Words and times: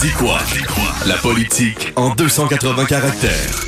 Dit 0.00 0.12
quoi? 0.12 0.38
La 1.06 1.16
politique 1.16 1.92
en 1.96 2.14
280 2.14 2.84
caractères. 2.86 3.64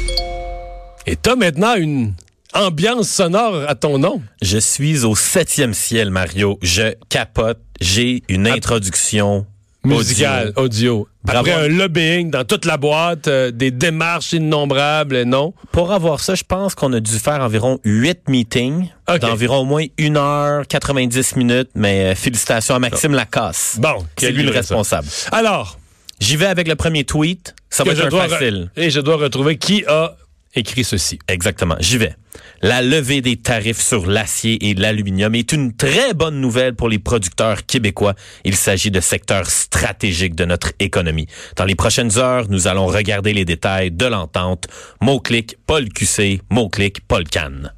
Et 1.07 1.17
t'as 1.17 1.37
maintenant 1.37 1.75
une 1.75 2.15
ambiance 2.55 3.09
sonore 3.09 3.65
à 3.69 3.75
ton 3.75 3.99
nom. 3.99 4.23
Je 4.41 4.59
suis 4.59 5.05
au 5.05 5.15
septième 5.15 5.75
ciel, 5.75 6.11
Mario. 6.11 6.59
Je 6.63 6.95
capote. 7.09 7.59
J'ai 7.81 8.23
une 8.29 8.47
introduction 8.47 9.47
Musical, 9.85 10.53
audio. 10.57 11.09
Après 11.27 11.53
un 11.53 11.69
lobbying 11.69 12.31
dans 12.31 12.45
toute 12.45 12.65
la 12.65 12.77
boîte, 12.77 13.27
euh, 13.27 13.51
des 13.51 13.73
démarches 13.73 14.33
innombrables, 14.33 15.23
non? 15.25 15.55
Pour 15.73 15.93
avoir 15.93 16.21
ça, 16.21 16.37
je 16.37 16.45
pense 16.45 16.75
qu'on 16.77 16.93
a 16.93 17.01
dû 17.01 17.19
faire 17.19 17.41
environ 17.41 17.81
huit 17.85 18.21
meetings 18.29 18.89
d'environ 19.21 19.59
au 19.59 19.65
moins 19.65 19.85
une 19.99 20.17
heure, 20.17 20.67
90 20.69 21.37
minutes, 21.37 21.71
mais 21.75 22.12
euh, 22.12 22.15
félicitations 22.15 22.77
à 22.77 22.79
Maxime 22.79 23.12
Lacasse. 23.12 23.77
Bon, 23.81 24.07
C'est 24.17 24.31
lui 24.31 24.45
le 24.45 24.53
ça. 24.53 24.59
responsable. 24.59 25.09
Alors, 25.33 25.79
J'y 26.23 26.37
vais 26.37 26.47
avec 26.47 26.69
le 26.69 26.77
premier 26.77 27.03
tweet. 27.03 27.53
Ça 27.69 27.83
va 27.83 27.91
être 27.92 27.98
je 27.98 28.05
un 28.05 28.09
dois 28.09 28.28
facile. 28.28 28.70
et 28.77 28.91
je 28.91 29.01
dois 29.01 29.17
retrouver 29.17 29.59
qui 29.59 29.84
a 29.87 30.15
écrit 30.55 30.84
ceci. 30.84 31.19
Exactement. 31.27 31.75
J'y 31.81 31.98
vais. 31.98 32.15
La 32.61 32.81
levée 32.81 33.23
des 33.23 33.37
tarifs 33.39 33.81
sur 33.81 34.06
l'acier 34.06 34.69
et 34.70 34.75
l'aluminium 34.75 35.34
est 35.34 35.50
une 35.50 35.75
très 35.77 36.15
bonne 36.15 36.41
nouvelle 36.41 36.77
pour 36.77 36.89
les 36.89 37.00
producteurs 37.00 37.67
québécois. 37.67 38.15
Il 38.45 38.55
s'agit 38.55 38.93
de 38.93 39.00
secteurs 39.00 39.50
stratégiques 39.50 40.37
de 40.37 40.45
notre 40.45 40.70
économie. 40.78 41.27
Dans 41.56 41.65
les 41.65 41.75
prochaines 41.75 42.17
heures, 42.19 42.48
nous 42.48 42.69
allons 42.69 42.87
regarder 42.87 43.33
les 43.33 43.45
détails 43.45 43.91
de 43.91 44.06
l'entente. 44.06 44.69
Mot-clic, 45.00 45.56
Paul 45.67 45.89
QC, 45.89 46.41
mot-clic, 46.50 47.00
Paul 47.09 47.25
Cannes. 47.25 47.73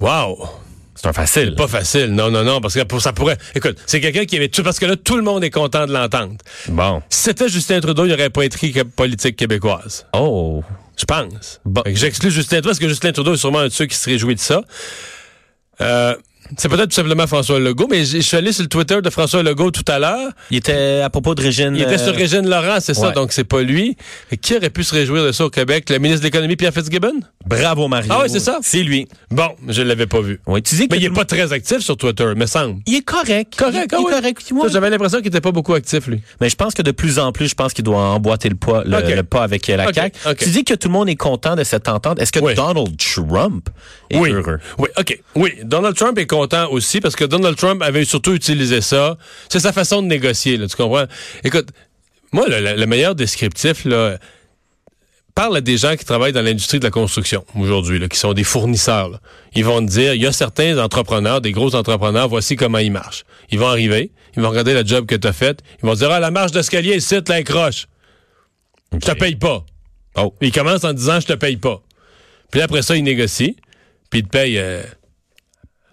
Wow! 0.00 0.63
C'est 1.04 1.10
un 1.10 1.12
facile. 1.12 1.54
Pas 1.54 1.68
facile, 1.68 2.06
non, 2.06 2.30
non, 2.30 2.44
non, 2.44 2.62
parce 2.62 2.72
que 2.72 2.82
pour- 2.84 3.02
ça 3.02 3.12
pourrait... 3.12 3.36
Écoute, 3.54 3.76
c'est 3.84 4.00
quelqu'un 4.00 4.24
qui 4.24 4.36
avait 4.36 4.48
tout... 4.48 4.62
Parce 4.62 4.78
que 4.78 4.86
là, 4.86 4.96
tout 4.96 5.16
le 5.16 5.22
monde 5.22 5.44
est 5.44 5.50
content 5.50 5.86
de 5.86 5.92
l'entente. 5.92 6.40
Bon. 6.68 7.02
Si 7.10 7.24
c'était 7.24 7.50
Justin 7.50 7.80
Trudeau, 7.80 8.06
il 8.06 8.08
n'aurait 8.08 8.30
pas 8.30 8.42
écrit 8.42 8.72
que 8.72 8.80
politique 8.80 9.36
québécoise. 9.36 10.06
Oh. 10.14 10.62
Je 10.96 11.04
pense. 11.04 11.60
Bon. 11.66 11.82
J'exclus 11.84 12.30
Justin 12.30 12.56
Trudeau 12.56 12.68
parce 12.70 12.78
que 12.78 12.88
Justin 12.88 13.12
Trudeau 13.12 13.34
est 13.34 13.36
sûrement 13.36 13.58
un 13.58 13.64
de 13.64 13.68
ceux 13.68 13.84
qui 13.84 13.96
se 13.96 14.08
réjouit 14.08 14.34
de 14.34 14.40
ça. 14.40 14.62
Euh, 15.82 16.14
c'est 16.56 16.68
peut-être 16.68 16.88
tout 16.90 16.94
simplement 16.94 17.26
François 17.26 17.58
Legault, 17.58 17.88
mais 17.90 18.04
je 18.04 18.18
suis 18.20 18.36
allé 18.36 18.52
sur 18.52 18.62
le 18.62 18.68
Twitter 18.68 19.00
de 19.02 19.10
François 19.10 19.42
Legault 19.42 19.70
tout 19.70 19.84
à 19.88 19.98
l'heure. 19.98 20.30
Il 20.50 20.58
était 20.58 21.00
à 21.02 21.10
propos 21.10 21.34
de 21.34 21.42
Régine. 21.42 21.74
Il 21.74 21.82
était 21.82 21.94
euh, 22.00 22.04
sur 22.04 22.14
Régine 22.14 22.48
Laurent, 22.48 22.78
c'est 22.80 22.94
ça, 22.94 23.10
donc 23.10 23.32
c'est 23.32 23.44
pas 23.44 23.62
lui. 23.62 23.96
Qui 24.42 24.56
aurait 24.56 24.70
pu 24.70 24.84
se 24.84 24.94
réjouir 24.94 25.24
de 25.24 25.32
ça 25.32 25.44
au 25.46 25.50
Québec? 25.50 25.88
Le 25.90 25.98
ministre 25.98 26.20
de 26.20 26.26
l'Économie, 26.26 26.56
Pierre 26.56 26.72
Fitzgibbon? 26.72 27.14
Bravo, 27.46 27.88
Mario. 27.88 28.10
Ah 28.14 28.20
ouais, 28.22 28.28
c'est 28.28 28.40
ça? 28.40 28.58
C'est 28.62 28.82
lui. 28.82 29.06
Bon, 29.30 29.48
je 29.68 29.82
l'avais 29.82 30.06
pas 30.06 30.20
vu. 30.20 30.40
Oui, 30.46 30.62
tu 30.62 30.74
dis 30.76 30.88
que 30.88 30.94
Mais 30.94 31.00
il 31.00 31.04
est 31.06 31.10
pas 31.10 31.24
très 31.24 31.52
actif 31.52 31.78
sur 31.78 31.96
Twitter, 31.96 32.26
me 32.36 32.46
semble. 32.46 32.80
Il 32.86 32.94
est 32.96 33.02
correct. 33.02 33.54
Correct, 33.56 33.92
il, 33.92 33.96
ah 33.96 34.00
est 34.00 34.14
correct. 34.20 34.42
Ça, 34.46 34.54
Moi, 34.54 34.68
J'avais 34.68 34.90
l'impression 34.90 35.18
qu'il 35.18 35.28
était 35.28 35.40
pas 35.40 35.52
beaucoup 35.52 35.74
actif, 35.74 36.06
lui. 36.06 36.22
Mais 36.40 36.48
je 36.48 36.56
pense 36.56 36.74
que 36.74 36.82
de 36.82 36.90
plus 36.90 37.18
en 37.18 37.32
plus, 37.32 37.48
je 37.48 37.54
pense 37.54 37.72
qu'il 37.72 37.84
doit 37.84 37.98
emboîter 37.98 38.48
le, 38.48 38.54
poids, 38.54 38.82
le, 38.84 38.96
Ok. 38.96 39.08
le 39.14 39.22
pas 39.22 39.42
avec 39.42 39.66
la 39.68 39.86
Ok, 39.88 39.94
CAQ. 39.94 40.18
ok. 40.30 40.36
Tu 40.36 40.48
dis 40.50 40.64
que 40.64 40.74
tout 40.74 40.88
le 40.88 40.92
monde 40.92 41.08
est 41.08 41.16
content 41.16 41.56
de 41.56 41.64
cette 41.64 41.88
entente. 41.88 42.20
Est-ce 42.20 42.32
que 42.32 42.40
Oui. 42.40 42.54
Donald 42.54 42.96
Trump 42.98 43.68
est 44.10 44.18
oui. 44.18 44.30
heureux? 44.32 44.58
Oui, 44.78 44.88
OK. 44.98 45.20
Oui, 45.34 45.52
Donald 45.64 45.96
Trump 45.96 46.18
est 46.18 46.26
content 46.34 46.68
aussi 46.70 47.00
parce 47.00 47.16
que 47.16 47.24
Donald 47.24 47.56
Trump 47.56 47.80
avait 47.82 48.04
surtout 48.04 48.34
utilisé 48.34 48.80
ça. 48.80 49.16
C'est 49.48 49.60
sa 49.60 49.72
façon 49.72 50.02
de 50.02 50.06
négocier, 50.08 50.56
là, 50.56 50.66
tu 50.66 50.76
comprends? 50.76 51.06
Écoute, 51.44 51.68
moi, 52.32 52.48
le, 52.48 52.60
le- 52.60 52.74
le 52.76 52.86
meilleur 52.86 53.14
descriptif, 53.14 53.84
là, 53.84 54.18
parle 55.34 55.56
à 55.56 55.60
des 55.60 55.76
gens 55.76 55.96
qui 55.96 56.04
travaillent 56.04 56.32
dans 56.32 56.42
l'industrie 56.42 56.78
de 56.78 56.84
la 56.84 56.90
construction 56.90 57.44
aujourd'hui, 57.58 58.08
qui 58.08 58.18
sont 58.18 58.32
des 58.34 58.44
fournisseurs. 58.44 59.08
là. 59.10 59.20
Ils 59.54 59.64
vont 59.64 59.80
te 59.84 59.90
dire, 59.90 60.14
il 60.14 60.22
y 60.22 60.26
a 60.26 60.32
certains 60.32 60.78
entrepreneurs, 60.78 61.40
des 61.40 61.52
gros 61.52 61.74
entrepreneurs, 61.74 62.28
voici 62.28 62.56
comment 62.56 62.78
ils 62.78 62.92
marchent. 62.92 63.24
Ils 63.50 63.58
vont 63.58 63.68
arriver, 63.68 64.10
ils 64.36 64.42
vont 64.42 64.50
regarder 64.50 64.74
le 64.74 64.84
job 64.86 65.06
que 65.06 65.14
tu 65.16 65.26
as 65.28 65.32
fait, 65.32 65.60
ils 65.82 65.86
vont 65.86 65.94
dire, 65.94 66.10
ah, 66.10 66.20
la 66.20 66.30
marche 66.30 66.52
d'escalier 66.52 66.96
ici, 66.96 67.16
tu 67.22 67.44
croche. 67.44 67.86
Je 68.92 68.98
te 68.98 69.12
paye 69.12 69.36
pas. 69.36 69.64
Oh. 70.16 70.32
Il 70.40 70.52
commence 70.52 70.84
en 70.84 70.92
disant 70.92 71.18
je 71.20 71.26
te 71.26 71.32
paye 71.32 71.56
pas. 71.56 71.80
Puis 72.52 72.60
après 72.62 72.82
ça, 72.82 72.94
il 72.96 73.02
négocie, 73.02 73.56
puis 74.10 74.20
il 74.20 74.24
te 74.24 74.28
paye 74.28 74.58
euh, 74.58 74.82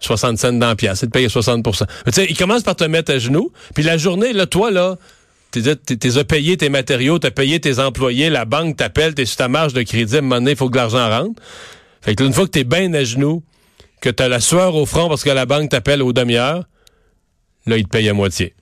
60 0.04 0.38
cents 0.38 0.52
dans 0.52 0.68
la 0.68 0.76
pièce. 0.76 1.00
Il 1.02 1.08
te 1.08 1.12
paye 1.12 1.28
60 1.30 1.64
Mais 1.66 2.12
Tu 2.12 2.12
sais, 2.12 2.26
il 2.28 2.36
commence 2.36 2.62
par 2.62 2.76
te 2.76 2.84
mettre 2.84 3.12
à 3.12 3.18
genoux, 3.18 3.52
puis 3.74 3.82
la 3.84 3.96
journée, 3.96 4.32
là, 4.32 4.46
toi, 4.46 4.70
là, 4.70 4.96
t'es 5.50 5.62
t'es- 5.76 5.96
t'es 5.96 6.18
as 6.18 6.24
payé 6.24 6.56
tes 6.56 6.68
matériaux, 6.68 7.18
t'as 7.18 7.30
payé 7.30 7.60
tes 7.60 7.78
employés, 7.78 8.30
la 8.30 8.44
banque 8.44 8.76
t'appelle, 8.76 9.14
t'es 9.14 9.24
sur 9.26 9.36
ta 9.36 9.48
marge 9.48 9.72
de 9.74 9.82
crédit, 9.82 10.16
à 10.16 10.18
un 10.18 10.22
moment 10.22 10.36
donné, 10.36 10.52
il 10.52 10.56
faut 10.56 10.68
que 10.70 10.76
l'argent 10.76 11.08
rentre. 11.08 11.40
Fait 12.00 12.14
que 12.14 12.24
une 12.24 12.32
fois 12.32 12.46
que 12.46 12.50
t'es 12.50 12.64
bien 12.64 12.92
à 12.94 13.04
genoux, 13.04 13.42
que 14.00 14.10
t'as 14.10 14.28
la 14.28 14.40
sueur 14.40 14.74
au 14.74 14.86
front 14.86 15.08
parce 15.08 15.22
que 15.22 15.30
la 15.30 15.46
banque 15.46 15.70
t'appelle 15.70 16.02
aux 16.02 16.12
demi-heures, 16.12 16.64
là, 17.66 17.76
il 17.76 17.84
te 17.84 17.88
paye 17.88 18.08
à 18.08 18.12
moitié. 18.14 18.54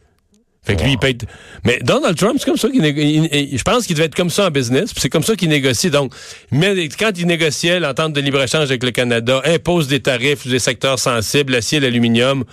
Fait 0.62 0.76
que 0.76 0.82
lui, 0.82 0.92
il 0.92 0.98
paye. 0.98 1.16
Mais 1.64 1.78
Donald 1.82 2.16
Trump, 2.18 2.36
c'est 2.38 2.44
comme 2.44 2.58
ça 2.58 2.68
qu'il 2.68 2.82
négo- 2.82 3.00
il- 3.00 3.28
il- 3.52 3.58
Je 3.58 3.62
pense 3.62 3.86
qu'il 3.86 3.96
devait 3.96 4.06
être 4.06 4.14
comme 4.14 4.28
ça 4.28 4.46
en 4.46 4.50
business. 4.50 4.90
C'est 4.96 5.08
comme 5.08 5.22
ça 5.22 5.34
qu'il 5.34 5.48
négocie. 5.48 5.90
Donc, 5.90 6.12
mais 6.50 6.88
quand 6.98 7.12
il 7.18 7.26
négociait 7.26 7.80
l'entente 7.80 8.12
de 8.12 8.20
libre-échange 8.20 8.64
avec 8.68 8.82
le 8.84 8.90
Canada, 8.90 9.40
impose 9.46 9.88
des 9.88 10.00
tarifs 10.00 10.42
sur 10.42 10.50
des 10.50 10.58
secteurs 10.58 10.98
sensibles, 10.98 11.54
l'acier, 11.54 11.80
l'aluminium, 11.80 12.44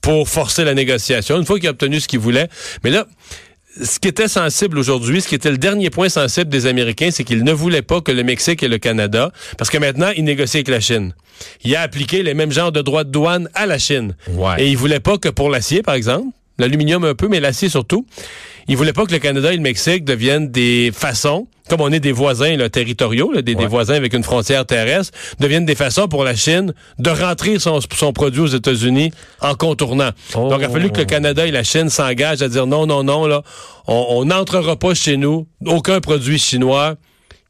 pour 0.00 0.28
forcer 0.28 0.64
la 0.64 0.74
négociation. 0.74 1.36
Une 1.38 1.44
fois 1.44 1.58
qu'il 1.58 1.66
a 1.68 1.72
obtenu 1.72 1.98
ce 2.00 2.06
qu'il 2.06 2.20
voulait. 2.20 2.48
Mais 2.84 2.90
là, 2.90 3.04
ce 3.82 3.98
qui 3.98 4.06
était 4.08 4.28
sensible 4.28 4.78
aujourd'hui, 4.78 5.20
ce 5.20 5.26
qui 5.28 5.34
était 5.34 5.50
le 5.50 5.58
dernier 5.58 5.90
point 5.90 6.08
sensible 6.08 6.48
des 6.48 6.66
Américains, 6.66 7.10
c'est 7.10 7.24
qu'ils 7.24 7.42
ne 7.42 7.52
voulaient 7.52 7.82
pas 7.82 8.00
que 8.00 8.12
le 8.12 8.22
Mexique 8.22 8.62
et 8.62 8.68
le 8.68 8.78
Canada, 8.78 9.32
parce 9.58 9.70
que 9.70 9.78
maintenant, 9.78 10.10
ils 10.16 10.22
négocient 10.24 10.58
avec 10.58 10.68
la 10.68 10.80
Chine. 10.80 11.14
Il 11.64 11.74
a 11.74 11.82
appliqué 11.82 12.22
les 12.22 12.32
mêmes 12.32 12.52
genres 12.52 12.70
de 12.72 12.80
droits 12.80 13.02
de 13.04 13.10
douane 13.10 13.50
à 13.54 13.66
la 13.66 13.78
Chine. 13.78 14.14
Ouais. 14.30 14.54
Et 14.62 14.68
ils 14.70 14.76
voulaient 14.76 15.00
pas 15.00 15.18
que 15.18 15.28
pour 15.28 15.50
l'acier, 15.50 15.82
par 15.82 15.94
exemple, 15.96 16.28
l'aluminium 16.58 17.04
un 17.04 17.14
peu, 17.14 17.28
mais 17.28 17.40
l'acier 17.40 17.68
surtout, 17.68 18.06
ils 18.68 18.76
voulaient 18.76 18.92
pas 18.92 19.04
que 19.04 19.12
le 19.12 19.18
Canada 19.18 19.52
et 19.52 19.56
le 19.56 19.62
Mexique 19.62 20.04
deviennent 20.04 20.50
des 20.50 20.90
façons, 20.92 21.46
comme 21.68 21.80
on 21.80 21.92
est 21.92 22.00
des 22.00 22.12
voisins 22.12 22.56
là, 22.56 22.68
territoriaux, 22.68 23.32
là, 23.32 23.42
des, 23.42 23.54
voisins 23.54 23.94
avec 23.94 24.12
une 24.12 24.22
frontière 24.22 24.66
terrestre, 24.66 25.16
deviennent 25.40 25.66
des 25.66 25.74
façons 25.74 26.08
pour 26.08 26.24
la 26.24 26.34
Chine 26.34 26.74
de 26.98 27.10
rentrer 27.10 27.58
son, 27.58 27.80
son 27.80 28.12
produit 28.12 28.40
aux 28.40 28.46
États-Unis 28.46 29.12
en 29.40 29.54
contournant. 29.54 30.10
Oh. 30.34 30.48
Donc, 30.48 30.60
il 30.60 30.64
a 30.64 30.68
fallu 30.68 30.90
que 30.90 31.00
le 31.00 31.04
Canada 31.04 31.46
et 31.46 31.50
la 31.50 31.64
Chine 31.64 31.90
s'engagent 31.90 32.42
à 32.42 32.48
dire 32.48 32.66
non, 32.66 32.86
non, 32.86 33.04
non, 33.04 33.26
là, 33.26 33.42
on 33.86 34.24
n'entrera 34.24 34.76
pas 34.76 34.94
chez 34.94 35.16
nous 35.16 35.46
aucun 35.64 36.00
produit 36.00 36.38
chinois 36.38 36.96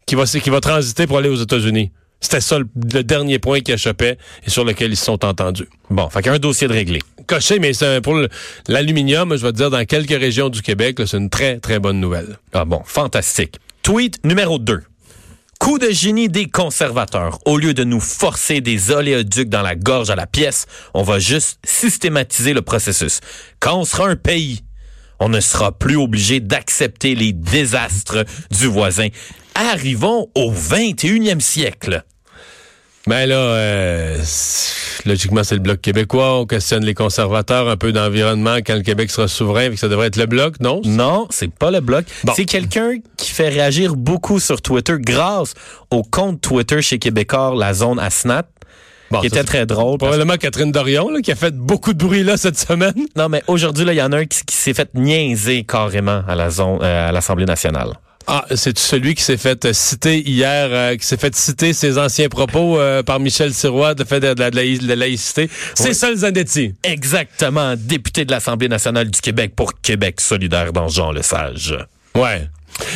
qui 0.07 0.15
va, 0.15 0.25
qui 0.25 0.51
va 0.51 0.61
transiter 0.61 1.07
pour 1.07 1.19
aller 1.19 1.29
aux 1.29 1.37
États-Unis. 1.37 1.91
C'était 2.21 2.41
ça 2.41 2.59
le, 2.59 2.67
le 2.95 3.03
dernier 3.03 3.39
point 3.39 3.61
qui 3.61 3.73
échappait 3.73 4.17
et 4.47 4.51
sur 4.51 4.65
lequel 4.65 4.91
ils 4.91 4.97
se 4.97 5.05
sont 5.05 5.25
entendus. 5.25 5.69
Bon, 5.91 6.09
fait 6.09 6.21
qu'il 6.21 6.29
y 6.29 6.33
a 6.33 6.35
un 6.35 6.39
dossier 6.39 6.67
de 6.67 6.73
réglé. 6.73 7.01
Coché, 7.27 7.59
mais 7.59 7.73
c'est 7.73 7.97
un- 7.97 8.01
pour 8.01 8.19
l'aluminium, 8.69 9.37
je 9.37 9.43
vais 9.47 9.53
te 9.53 9.57
dire, 9.57 9.71
dans 9.71 9.85
quelques 9.85 10.19
régions 10.19 10.49
du 10.49 10.63
Québec, 10.63 10.99
là, 10.99 11.07
c'est 11.07 11.17
une 11.17 11.31
très, 11.31 11.59
très 11.59 11.79
bonne 11.79 12.01
nouvelle. 12.01 12.39
Ah 12.53 12.65
bon, 12.65 12.83
fantastique. 12.85 13.57
Tweet 13.83 14.25
numéro 14.25 14.59
2. 14.59 14.83
Coup 15.59 15.79
de 15.79 15.91
génie 15.91 16.29
des 16.29 16.47
conservateurs. 16.49 17.39
Au 17.47 17.57
lieu 17.57 17.73
de 17.73 17.83
nous 17.83 18.01
forcer 18.01 18.61
des 18.61 18.91
oléoducs 18.91 19.49
dans 19.49 19.63
la 19.63 19.75
gorge 19.75 20.11
à 20.11 20.15
la 20.17 20.27
pièce, 20.27 20.67
on 20.93 21.03
va 21.03 21.19
juste 21.19 21.59
systématiser 21.65 22.53
le 22.53 22.61
processus. 22.63 23.21
Quand 23.59 23.79
on 23.79 23.85
sera 23.85 24.07
un 24.09 24.17
pays, 24.17 24.61
on 25.19 25.31
ne 25.31 25.41
sera 25.41 25.73
plus 25.73 25.97
obligé 25.97 26.41
d'accepter 26.41 27.15
les 27.15 27.33
désastres 27.33 28.25
du 28.51 28.67
voisin. 28.67 29.09
Arrivons 29.55 30.29
au 30.35 30.53
21e 30.53 31.41
siècle. 31.41 32.05
Ben 33.07 33.25
là, 33.27 33.37
euh, 33.37 34.19
logiquement, 35.07 35.45
c'est 35.45 35.55
le 35.55 35.61
Bloc 35.61 35.81
québécois. 35.81 36.41
On 36.41 36.47
questionne 36.47 36.85
les 36.85 36.95
conservateurs, 36.95 37.69
un 37.69 37.77
peu 37.77 37.93
d'environnement 37.93 38.57
quand 38.57 38.75
le 38.75 38.83
Québec 38.83 39.11
sera 39.11 39.29
souverain, 39.29 39.71
que 39.71 39.77
ça 39.77 39.89
devrait 39.89 40.09
être 40.09 40.17
le 40.17 40.27
Bloc, 40.27 40.61
non? 40.61 40.81
Non, 40.85 41.27
c'est 41.31 41.53
pas 41.53 41.71
le 41.71 41.81
bloc. 41.81 42.05
Bon. 42.25 42.33
C'est 42.37 42.45
quelqu'un 42.45 42.95
qui 43.17 43.31
fait 43.31 43.49
réagir 43.49 43.97
beaucoup 43.97 44.41
sur 44.41 44.61
Twitter 44.61 44.97
grâce 44.99 45.55
au 45.91 46.03
compte 46.03 46.41
Twitter 46.41 46.83
chez 46.83 46.99
Québécois, 46.99 47.55
la 47.57 47.75
zone 47.75 47.99
Asnat, 47.99 48.45
Bon, 49.11 49.21
qui 49.21 49.29
était 49.29 49.45
très 49.45 49.67
drôle. 49.67 49.99
parce 49.99 50.11
Probablement 50.11 50.37
Catherine 50.37 50.73
Dorion, 50.73 51.11
là, 51.11 51.21
qui 51.21 51.31
a 51.31 51.37
fait 51.37 51.55
beaucoup 51.55 51.93
de 51.93 51.99
bruit 52.05 52.25
là 52.25 52.37
cette 52.37 52.59
semaine. 52.59 52.95
Non, 53.17 53.29
mais 53.29 53.43
aujourd'hui, 53.47 53.85
il 53.87 53.95
y 53.95 54.03
en 54.03 54.11
a 54.13 54.19
un 54.19 54.25
qui, 54.25 54.45
qui 54.45 54.57
s'est 54.57 54.75
fait 54.75 54.91
niaiser 54.95 55.63
carrément 55.65 56.23
à 56.27 56.35
la 56.35 56.51
zone, 56.51 56.81
euh, 56.83 57.09
à 57.09 57.13
l'Assemblée 57.13 57.45
nationale. 57.45 57.93
Ah, 58.29 58.45
c'est 58.57 58.77
celui 58.79 59.15
qui 59.15 59.23
s'est 59.23 59.37
fait 59.37 59.73
citer 59.73 60.19
hier, 60.29 60.69
euh, 60.71 60.97
qui 60.97 61.07
s'est 61.07 61.17
fait 61.17 61.35
citer 61.37 61.73
ses 61.73 61.97
anciens 61.97 62.29
propos 62.29 62.79
euh, 62.81 63.03
par 63.05 63.21
Michel 63.21 63.55
Sirois 63.55 63.95
de 63.95 64.03
fait 64.05 64.19
de, 64.19 64.35
de 64.35 64.41
la, 64.41 64.51
de 64.51 64.89
la 64.89 64.97
laïcité. 64.97 65.49
C'est 65.75 65.89
Oui. 65.91 65.95
ça 65.95 66.11
le 66.11 66.17
Zanetti. 66.17 66.75
Exactement, 66.83 67.75
député 67.77 68.25
de 68.25 68.33
l'Assemblée 68.33 68.69
nationale 68.69 69.11
du 69.11 69.21
Québec 69.21 69.53
pour 69.55 69.81
Québec 69.81 70.21
solidaire 70.21 70.73
dans 70.73 70.89
Jean 70.89 71.13
Lesage. 71.13 71.77
Ouais. 72.17 72.49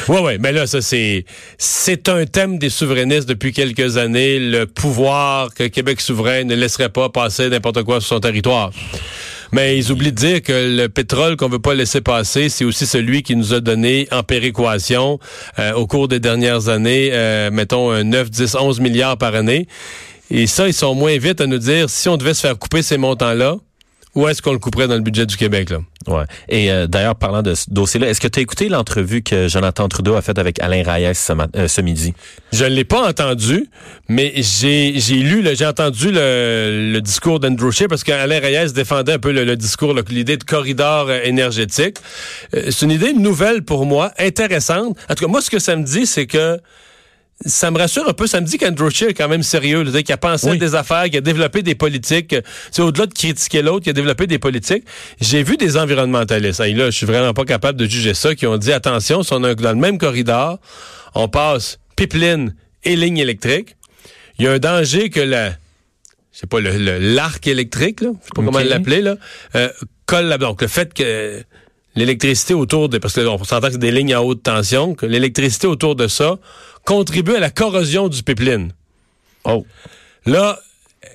Ouais, 0.09 0.21
ouais, 0.21 0.37
mais 0.39 0.53
là, 0.53 0.67
ça, 0.67 0.83
c'est, 0.83 1.25
c'est 1.57 2.09
un 2.11 2.27
thème 2.27 2.59
des 2.59 2.69
souverainistes 2.69 3.27
depuis 3.29 3.53
quelques 3.53 3.97
années, 3.97 4.39
le 4.39 4.67
pouvoir 4.67 5.55
que 5.55 5.65
Québec 5.69 6.01
souverain 6.03 6.45
ne 6.45 6.55
laisserait 6.55 6.91
pas 6.91 7.09
passer 7.09 7.49
n'importe 7.49 7.83
quoi 7.85 8.01
sur 8.01 8.09
son 8.17 8.21
territoire. 8.21 8.73
Mais 9.53 9.77
ils 9.77 9.91
oublient 9.91 10.13
de 10.13 10.17
dire 10.17 10.43
que 10.43 10.77
le 10.77 10.89
pétrole 10.89 11.37
qu'on 11.37 11.49
veut 11.49 11.59
pas 11.59 11.75
laisser 11.75 12.01
passer, 12.01 12.49
c'est 12.49 12.65
aussi 12.65 12.87
celui 12.87 13.23
qui 13.23 13.37
nous 13.37 13.53
a 13.53 13.61
donné 13.61 14.09
en 14.13 14.23
péréquation 14.23 15.19
euh, 15.59 15.73
au 15.73 15.87
cours 15.87 16.09
des 16.09 16.21
dernières 16.21 16.69
années, 16.69 17.11
euh, 17.13 17.51
mettons 17.51 17.91
un 17.91 18.05
9, 18.05 18.31
10, 18.31 18.55
11 18.55 18.81
milliards 18.81 19.17
par 19.19 19.35
année. 19.35 19.67
Et 20.31 20.47
ça, 20.47 20.69
ils 20.69 20.75
sont 20.75 20.95
moins 20.95 21.17
vite 21.19 21.41
à 21.41 21.47
nous 21.47 21.59
dire 21.59 21.91
si 21.91 22.09
on 22.09 22.17
devait 22.17 22.35
se 22.35 22.41
faire 22.41 22.57
couper 22.57 22.83
ces 22.83 22.99
montants-là, 22.99 23.57
où 24.15 24.27
est-ce 24.27 24.43
qu'on 24.43 24.53
le 24.53 24.59
couperait 24.59 24.89
dans 24.89 24.95
le 24.95 25.01
budget 25.03 25.25
du 25.27 25.37
Québec, 25.37 25.71
là? 25.71 25.79
Ouais. 26.09 26.25
Et 26.49 26.73
euh, 26.73 26.87
d'ailleurs, 26.87 27.15
parlant 27.15 27.43
de 27.43 27.55
ce 27.55 27.67
dossier-là, 27.71 28.09
est-ce 28.09 28.21
que 28.21 28.27
tu 28.27 28.39
as 28.39 28.43
écouté 28.43 28.69
l'entrevue 28.69 29.23
que 29.23 29.49
Jonathan 29.49 29.87
Trudeau 29.89 30.15
a 30.17 30.23
faite 30.23 30.39
avec 30.39 30.59
Alain 30.61 30.83
Reyes 30.83 31.15
ce, 31.15 31.33
euh, 31.57 31.69
ce 31.69 31.81
midi? 31.81 32.15
Je 32.53 32.65
ne 32.65 32.71
l'ai 32.71 32.85
pas 32.85 33.09
entendu, 33.09 33.67
mais 34.09 34.33
j'ai 34.37 34.95
j'ai 34.99 35.17
lu, 35.17 35.43
le- 35.43 35.55
j'ai 35.55 35.67
entendu 35.67 36.11
le, 36.11 36.91
le 36.93 37.01
discours 37.01 37.39
d'Andrew 37.39 37.71
Scheer 37.71 37.87
parce 37.89 38.03
qu'Alain 38.03 38.41
Reyes 38.41 38.73
défendait 38.73 39.13
un 39.13 39.19
peu 39.19 39.31
le, 39.31 39.45
le 39.45 39.57
discours, 39.57 39.95
l'idée 40.09 40.37
de 40.39 40.45
corridor 40.45 41.07
euh, 41.09 41.21
énergétique. 41.23 41.99
Euh, 42.55 42.71
c'est 42.71 42.87
une 42.87 42.93
idée 42.93 43.13
nouvelle 43.13 43.63
pour 43.63 43.87
moi, 43.87 44.11
intéressante. 44.19 44.97
En 45.09 45.15
tout 45.15 45.25
cas, 45.27 45.31
moi, 45.31 45.43
ce 45.43 45.51
que 45.51 45.59
ça 45.59 45.77
me 45.77 45.85
dit, 45.85 46.07
c'est 46.07 46.27
que 46.27 46.59
ça 47.45 47.71
me 47.71 47.79
rassure 47.79 48.07
un 48.09 48.13
peu. 48.13 48.27
Ça 48.27 48.41
me 48.41 48.47
dit 48.47 48.59
qu'Andrew 48.59 48.91
Scheer 48.91 49.11
est 49.11 49.15
quand 49.15 49.29
même 49.29 49.43
sérieux, 49.43 49.85
qu'il 49.85 50.13
a 50.13 50.17
pensé 50.17 50.51
à 50.51 50.57
des 50.57 50.75
affaires, 50.75 51.05
qu'il 51.05 51.17
a 51.17 51.21
développé 51.23 51.63
des 51.63 51.75
politiques. 51.75 52.35
euh, 52.35 52.43
C'est 52.71 52.83
au-delà 52.83 53.07
de 53.07 53.15
critiquer 53.15 53.63
l'autre, 53.63 53.85
qu'il 53.85 53.91
a 53.91 53.95
développé 53.95 54.27
des 54.27 54.39
politiques. 54.39 54.85
J'ai 55.21 55.43
vu 55.43 55.57
des 55.57 55.77
environnementalistes. 55.77 56.61
Et 56.61 56.75
là, 56.75 56.87
je 56.87 56.97
suis 56.97 57.07
vraiment 57.07 57.33
pas 57.33 57.45
capable 57.45 57.79
de 57.79 57.87
juger 57.87 58.15
ça, 58.15 58.35
qui 58.35 58.47
ont 58.47 58.59
dit 58.59 58.73
attention, 58.73 59.23
si 59.23 59.33
on 59.33 59.43
est 59.45 59.55
dans 59.55 59.71
le 59.73 59.77
même 59.77 59.99
corridor, 59.99 60.59
on 61.15 61.29
passe 61.29 61.79
pipeline 61.97 62.55
et 62.85 62.97
ligne 62.97 63.19
électrique. 63.19 63.77
Il 64.39 64.45
y 64.45 64.49
a 64.49 64.53
un 64.53 64.59
danger 64.59 65.11
que 65.11 65.21
la, 65.21 65.51
je 65.51 65.55
sais 66.33 66.47
pas, 66.47 66.61
le, 66.61 66.99
l'arc 66.99 67.47
électrique, 67.47 68.01
là, 68.01 68.11
je 68.21 68.25
sais 68.27 68.31
pas 68.35 68.43
comment 68.43 68.59
l'appeler, 68.61 69.01
là, 69.03 69.17
euh, 69.55 69.69
colle 70.07 70.27
là 70.27 70.39
Donc, 70.39 70.63
le 70.63 70.69
fait 70.69 70.93
que 70.95 71.43
l'électricité 71.97 72.55
autour 72.55 72.89
de, 72.89 72.99
parce 72.99 73.15
que 73.15 73.21
on 73.27 73.43
s'entend 73.45 73.67
que 73.67 73.73
c'est 73.73 73.79
des 73.79 73.91
lignes 73.91 74.15
à 74.15 74.23
haute 74.23 74.43
tension, 74.43 74.95
que 74.95 75.07
l'électricité 75.07 75.67
autour 75.67 75.97
de 75.97 76.07
ça 76.07 76.39
contribue 76.85 77.37
à 77.37 77.41
la 77.41 77.51
corrosion 77.51 78.09
du 78.09 78.23
pipeline. 78.23 78.73
Oh. 79.45 79.67
Là, 80.27 80.59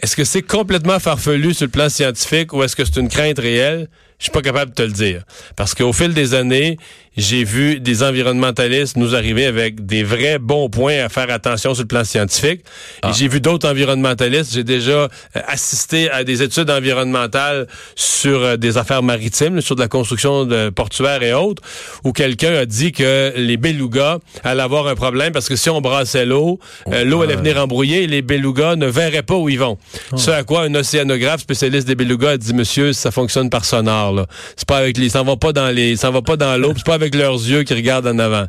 est-ce 0.01 0.15
que 0.15 0.23
c'est 0.23 0.41
complètement 0.41 1.00
farfelu 1.00 1.53
sur 1.53 1.65
le 1.65 1.71
plan 1.71 1.89
scientifique 1.89 2.53
ou 2.53 2.63
est-ce 2.63 2.75
que 2.75 2.85
c'est 2.85 3.00
une 3.00 3.09
crainte 3.09 3.39
réelle? 3.39 3.89
Je 4.25 4.31
suis 4.31 4.42
pas 4.42 4.42
capable 4.42 4.72
de 4.72 4.75
te 4.75 4.81
le 4.81 4.92
dire. 4.92 5.22
Parce 5.56 5.75
qu'au 5.75 5.94
fil 5.94 6.16
des 6.16 6.33
années, 6.33 6.80
j'ai 7.16 7.44
vu 7.44 7.80
des 7.80 8.04
environnementalistes 8.04 8.98
nous 8.98 9.16
arriver 9.16 9.45
avec 9.45 9.86
des 9.86 10.04
vrais 10.04 10.39
bons 10.39 10.69
points 10.69 11.06
à 11.06 11.10
faire 11.10 11.30
attention 11.30 11.74
sur 11.74 11.83
le 11.83 11.88
plan 11.88 12.04
scientifique. 12.04 12.62
Et 13.07 13.13
j'ai 13.13 13.27
vu 13.27 13.39
d'autres 13.39 13.69
environnementalistes. 13.69 14.54
J'ai 14.54 14.63
déjà 14.63 14.92
euh, 14.92 15.07
assisté 15.48 16.10
à 16.10 16.24
des 16.24 16.42
études 16.42 16.69
environnementales 16.69 17.68
sur 17.95 18.42
euh, 18.42 18.57
des 18.57 18.77
affaires 18.77 19.04
maritimes, 19.04 19.62
sur 19.62 19.75
de 19.75 19.81
la 19.81 19.88
construction 19.88 20.45
de 20.45 20.69
portuaires 20.69 21.24
et 21.24 21.33
autres, 21.33 21.62
où 22.04 22.12
quelqu'un 22.12 22.54
a 22.56 22.66
dit 22.66 22.92
que 22.92 23.31
les 23.36 23.57
belugas 23.57 24.18
allaient 24.44 24.63
avoir 24.63 24.88
un 24.88 24.95
problème 24.95 25.31
parce 25.31 25.48
que 25.48 25.56
si 25.56 25.69
on 25.69 25.81
brassait 25.81 26.25
l'eau, 26.25 26.60
euh, 26.92 27.06
l'eau 27.06 27.22
allait 27.22 27.36
venir 27.36 27.62
embrouiller 27.62 28.04
et 28.04 28.07
les 28.07 28.24
belugas 28.24 28.75
ne 28.75 28.88
verraient 28.88 29.24
pas 29.24 29.36
où 29.36 29.50
ils 29.50 29.60
vont. 29.60 29.77
Ce 30.16 30.31
à 30.31 30.44
quoi 30.44 30.63
un 30.63 30.75
océanographe 30.75 31.42
spécialiste 31.42 31.88
des 31.88 31.95
belugas 31.95 32.31
a 32.31 32.38
dit, 32.38 32.54
monsieur, 32.54 32.92
ça 32.92 33.12
fonctionne 33.12 33.50
par 33.50 33.63
sonar, 33.63 34.12
C'est 34.56 34.67
pas 34.67 34.77
avec 34.77 34.97
les, 34.97 35.09
ça 35.09 35.23
va 35.23 35.35
pas 35.38 35.53
dans 35.53 35.69
les, 35.69 35.95
ça 35.95 36.12
va 36.12 36.21
pas 36.21 36.38
dans 36.38 36.57
l'eau, 36.57 36.73
c'est 36.75 36.85
pas 36.85 36.94
avec 36.95 37.13
leurs 37.15 37.33
yeux 37.35 37.63
qui 37.63 37.73
regardent 37.73 38.07
en 38.07 38.19
avant. 38.19 38.45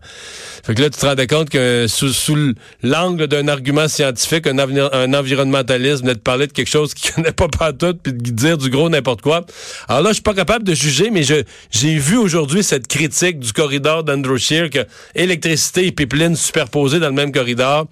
Fait 0.64 0.74
que 0.74 0.82
là, 0.82 0.90
tu 0.90 0.98
te 0.98 1.06
rendais 1.06 1.26
compte 1.26 1.50
que 1.50 1.86
sous, 1.88 2.12
sous 2.12 2.54
l'angle 2.82 3.26
d'un 3.28 3.48
argument 3.48 3.88
scientifique, 3.88 4.46
un, 4.46 4.58
avenir- 4.58 4.90
un 4.92 5.12
environnementaliste 5.14 6.00
venait 6.02 6.14
de 6.14 6.20
parler 6.20 6.46
de 6.46 6.52
quelque 6.52 6.68
chose 6.70 6.94
qu'il 6.94 7.10
connaît 7.14 7.32
pas 7.32 7.48
partout, 7.48 7.94
puis 8.02 8.12
de 8.12 8.30
dire 8.30 8.58
du 8.58 8.70
gros 8.70 8.88
n'importe 8.88 9.22
quoi. 9.22 9.44
Alors 9.88 10.02
là, 10.02 10.10
je 10.10 10.14
suis 10.14 10.22
pas 10.22 10.34
capable 10.34 10.64
de 10.64 10.74
juger, 10.74 11.10
mais 11.10 11.22
je, 11.22 11.42
j'ai 11.70 11.96
vu 11.96 12.16
aujourd'hui 12.16 12.62
cette 12.62 12.86
critique 12.86 13.38
du 13.38 13.52
corridor 13.52 14.04
d'Andrew 14.04 14.38
Scheer 14.38 14.70
que 14.70 14.80
électricité 15.14 15.86
et 15.86 15.92
pipeline 15.92 16.36
superposées 16.36 16.98
dans 17.00 17.08
le 17.08 17.14
même 17.14 17.32
corridor 17.32 17.86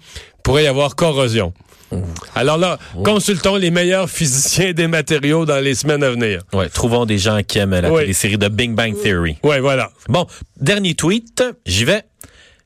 pourrait 0.45 0.63
y 0.65 0.67
avoir 0.67 0.95
corrosion. 0.95 1.53
Alors 2.35 2.57
là, 2.57 2.77
consultons 3.03 3.55
les 3.55 3.71
meilleurs 3.71 4.09
physiciens 4.09 4.73
des 4.73 4.87
matériaux 4.87 5.43
dans 5.45 5.59
les 5.59 5.73
semaines 5.73 6.03
à 6.03 6.11
venir. 6.11 6.41
Ouais, 6.53 6.69
trouvons 6.69 7.05
des 7.05 7.17
gens 7.17 7.41
qui 7.41 7.57
aiment 7.57 7.71
la 7.79 7.91
Oui. 7.91 8.01
télésérie 8.01 8.37
de 8.37 8.47
Big 8.47 8.71
Bang 8.73 8.93
Theory. 9.01 9.37
Ouais, 9.43 9.59
voilà. 9.59 9.89
Bon, 10.07 10.27
dernier 10.59 10.93
tweet, 10.93 11.43
j'y 11.65 11.83
vais. 11.85 12.03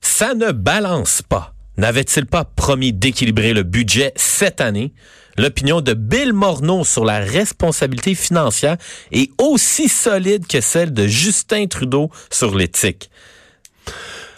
Ça 0.02 0.34
ne 0.34 0.52
balance 0.52 1.22
pas. 1.22 1.54
N'avait-il 1.78 2.26
pas 2.26 2.44
promis 2.44 2.92
d'équilibrer 2.92 3.54
le 3.54 3.64
budget 3.64 4.12
cette 4.18 4.60
année? 4.60 4.92
L'opinion 5.38 5.80
de 5.80 5.94
Bill 5.94 6.34
Morneau 6.34 6.84
sur 6.84 7.06
la 7.06 7.20
responsabilité 7.20 8.14
financière 8.14 8.76
est 9.14 9.30
aussi 9.42 9.88
solide 9.88 10.48
que 10.48 10.60
celle 10.60 10.92
de 10.94 11.08
Justin 11.08 11.68
Trudeau 11.68 12.10
sur 12.30 12.54
l'éthique. 12.56 13.10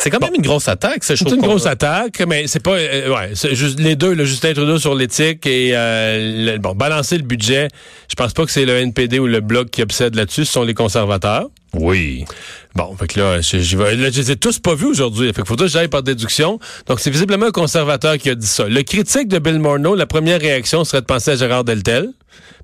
C'est 0.03 0.09
quand 0.09 0.19
même 0.19 0.33
une 0.33 0.41
grosse 0.41 0.67
attaque, 0.67 1.03
ça, 1.03 1.13
je 1.13 1.19
C'est 1.19 1.25
trouve 1.25 1.37
une 1.37 1.45
grosse 1.45 1.67
attaque, 1.67 2.23
mais 2.27 2.47
c'est 2.47 2.59
pas 2.59 2.71
euh, 2.77 3.13
ouais, 3.13 3.31
c'est 3.35 3.53
juste 3.53 3.79
les 3.79 3.95
deux, 3.95 4.13
le 4.15 4.25
Justin 4.25 4.53
Trudeau 4.53 4.79
sur 4.79 4.95
l'éthique 4.95 5.45
et 5.45 5.71
euh, 5.75 6.53
le- 6.53 6.57
bon 6.57 6.73
balancer 6.73 7.17
le 7.17 7.23
budget. 7.23 7.67
Je 8.09 8.15
pense 8.15 8.33
pas 8.33 8.45
que 8.45 8.51
c'est 8.51 8.65
le 8.65 8.77
NPD 8.77 9.19
ou 9.19 9.27
le 9.27 9.41
bloc 9.41 9.69
qui 9.69 9.83
obsède 9.83 10.15
là-dessus, 10.15 10.45
ce 10.45 10.53
sont 10.53 10.63
les 10.63 10.73
conservateurs. 10.73 11.49
Oui. 11.73 12.25
Bon, 12.75 12.95
fait 12.95 13.07
que 13.07 13.19
là, 13.19 13.41
je, 13.41 13.57
j'y 13.59 13.75
vais- 13.75 13.95
là, 13.97 14.09
je 14.09 14.21
les 14.21 14.31
ai 14.31 14.35
tous 14.37 14.59
pas 14.59 14.75
vus 14.75 14.85
aujourd'hui. 14.87 15.27
Fait 15.27 15.41
qu'il 15.41 15.45
faut 15.45 15.55
que 15.57 15.67
j'aille 15.67 15.89
par 15.89 16.03
déduction. 16.03 16.57
Donc, 16.87 16.99
c'est 17.01 17.09
visiblement 17.09 17.47
un 17.47 17.51
conservateur 17.51 18.17
qui 18.17 18.29
a 18.29 18.35
dit 18.35 18.47
ça. 18.47 18.67
Le 18.69 18.81
critique 18.83 19.27
de 19.27 19.39
Bill 19.39 19.59
Morneau, 19.59 19.93
la 19.95 20.05
première 20.05 20.39
réaction 20.39 20.85
serait 20.85 21.01
de 21.01 21.05
penser 21.05 21.31
à 21.31 21.35
Gérard 21.35 21.63
Deltel. 21.65 22.09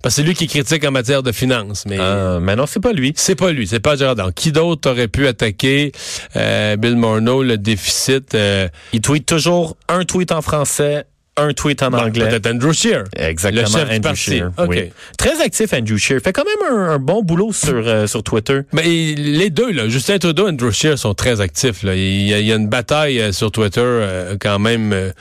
Parce 0.01 0.15
que 0.15 0.21
c'est 0.21 0.27
lui 0.27 0.33
qui 0.35 0.47
critique 0.47 0.85
en 0.85 0.91
matière 0.91 1.23
de 1.23 1.31
finances. 1.33 1.83
Mais 1.87 1.97
Euh, 1.99 2.39
mais 2.39 2.55
non, 2.55 2.65
c'est 2.67 2.79
pas 2.79 2.93
lui. 2.93 3.13
c'est 3.17 3.35
pas 3.35 3.51
lui, 3.51 3.67
c'est 3.67 3.79
pas 3.81 3.95
Gérard. 3.97 4.15
Donc, 4.15 4.33
qui 4.35 4.51
d'autre 4.53 4.89
aurait 4.91 5.07
pu 5.09 5.27
attaquer 5.27 5.91
euh, 6.37 6.77
Bill 6.77 6.95
Morneau, 6.95 7.43
le 7.43 7.57
déficit? 7.57 8.33
euh, 8.35 8.69
Il 8.93 9.01
tweet 9.01 9.25
toujours 9.25 9.75
un 9.89 10.05
tweet 10.05 10.31
en 10.31 10.41
français, 10.41 11.03
un 11.37 11.53
tweet 11.53 11.83
en 11.83 11.89
bon, 11.91 11.97
anglais. 11.99 12.27
Peut-être 12.29 12.47
Andrew 12.47 12.71
Scheer. 12.73 13.03
Exactement, 13.15 13.61
Le 13.63 13.67
chef 13.71 13.85
du 13.89 13.95
Andrew 13.95 14.01
parti. 14.01 14.19
Scheer. 14.21 14.51
OK. 14.57 14.65
Oui. 14.69 14.83
Très 15.17 15.41
actif, 15.41 15.73
Andrew 15.73 15.97
Scheer. 15.97 16.19
Fait 16.21 16.33
quand 16.33 16.43
même 16.45 16.71
un, 16.77 16.89
un 16.91 16.99
bon 16.99 17.21
boulot 17.23 17.53
sur, 17.53 17.73
euh, 17.87 18.07
sur 18.07 18.23
Twitter. 18.23 18.61
Mais 18.73 18.83
les 18.83 19.49
deux, 19.49 19.71
là, 19.71 19.87
Justin 19.87 20.17
Trudeau 20.17 20.47
et 20.47 20.51
Andrew 20.51 20.71
Scheer 20.71 20.97
sont 20.97 21.13
très 21.13 21.39
actifs. 21.41 21.83
Là. 21.83 21.95
Il, 21.95 22.27
y 22.27 22.33
a, 22.33 22.39
il 22.39 22.45
y 22.47 22.51
a 22.51 22.55
une 22.55 22.67
bataille 22.67 23.19
euh, 23.21 23.31
sur 23.31 23.51
Twitter 23.51 23.81
euh, 23.83 24.35
quand 24.39 24.59
même. 24.59 24.93
euh, 24.93 25.11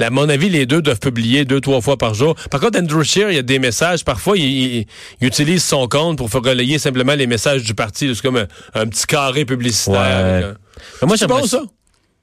à 0.00 0.10
mon 0.10 0.28
avis, 0.28 0.48
les 0.48 0.66
deux 0.66 0.82
doivent 0.82 1.00
publier 1.00 1.44
deux, 1.44 1.60
trois 1.60 1.80
fois 1.80 1.96
par 1.96 2.14
jour. 2.14 2.34
Par 2.50 2.60
contre, 2.60 2.78
Andrew 2.78 3.02
Scheer, 3.02 3.30
il 3.30 3.36
y 3.36 3.38
a 3.38 3.42
des 3.42 3.58
messages. 3.58 4.04
Parfois, 4.04 4.36
il, 4.36 4.44
il- 4.44 4.86
il 5.20 5.26
utilise 5.26 5.64
son 5.64 5.88
compte 5.88 6.18
pour 6.18 6.28
faire 6.30 6.42
relayer 6.42 6.78
simplement 6.78 7.14
les 7.14 7.26
messages 7.26 7.62
du 7.62 7.74
parti. 7.74 8.12
C'est 8.14 8.22
comme 8.22 8.36
un, 8.36 8.46
un 8.74 8.86
petit 8.86 9.06
carré 9.06 9.44
publicitaire. 9.44 10.54
Ouais. 11.02 11.06
Moi, 11.06 11.16
j'aimerais 11.16 11.42
bon, 11.42 11.46
ça? 11.46 11.62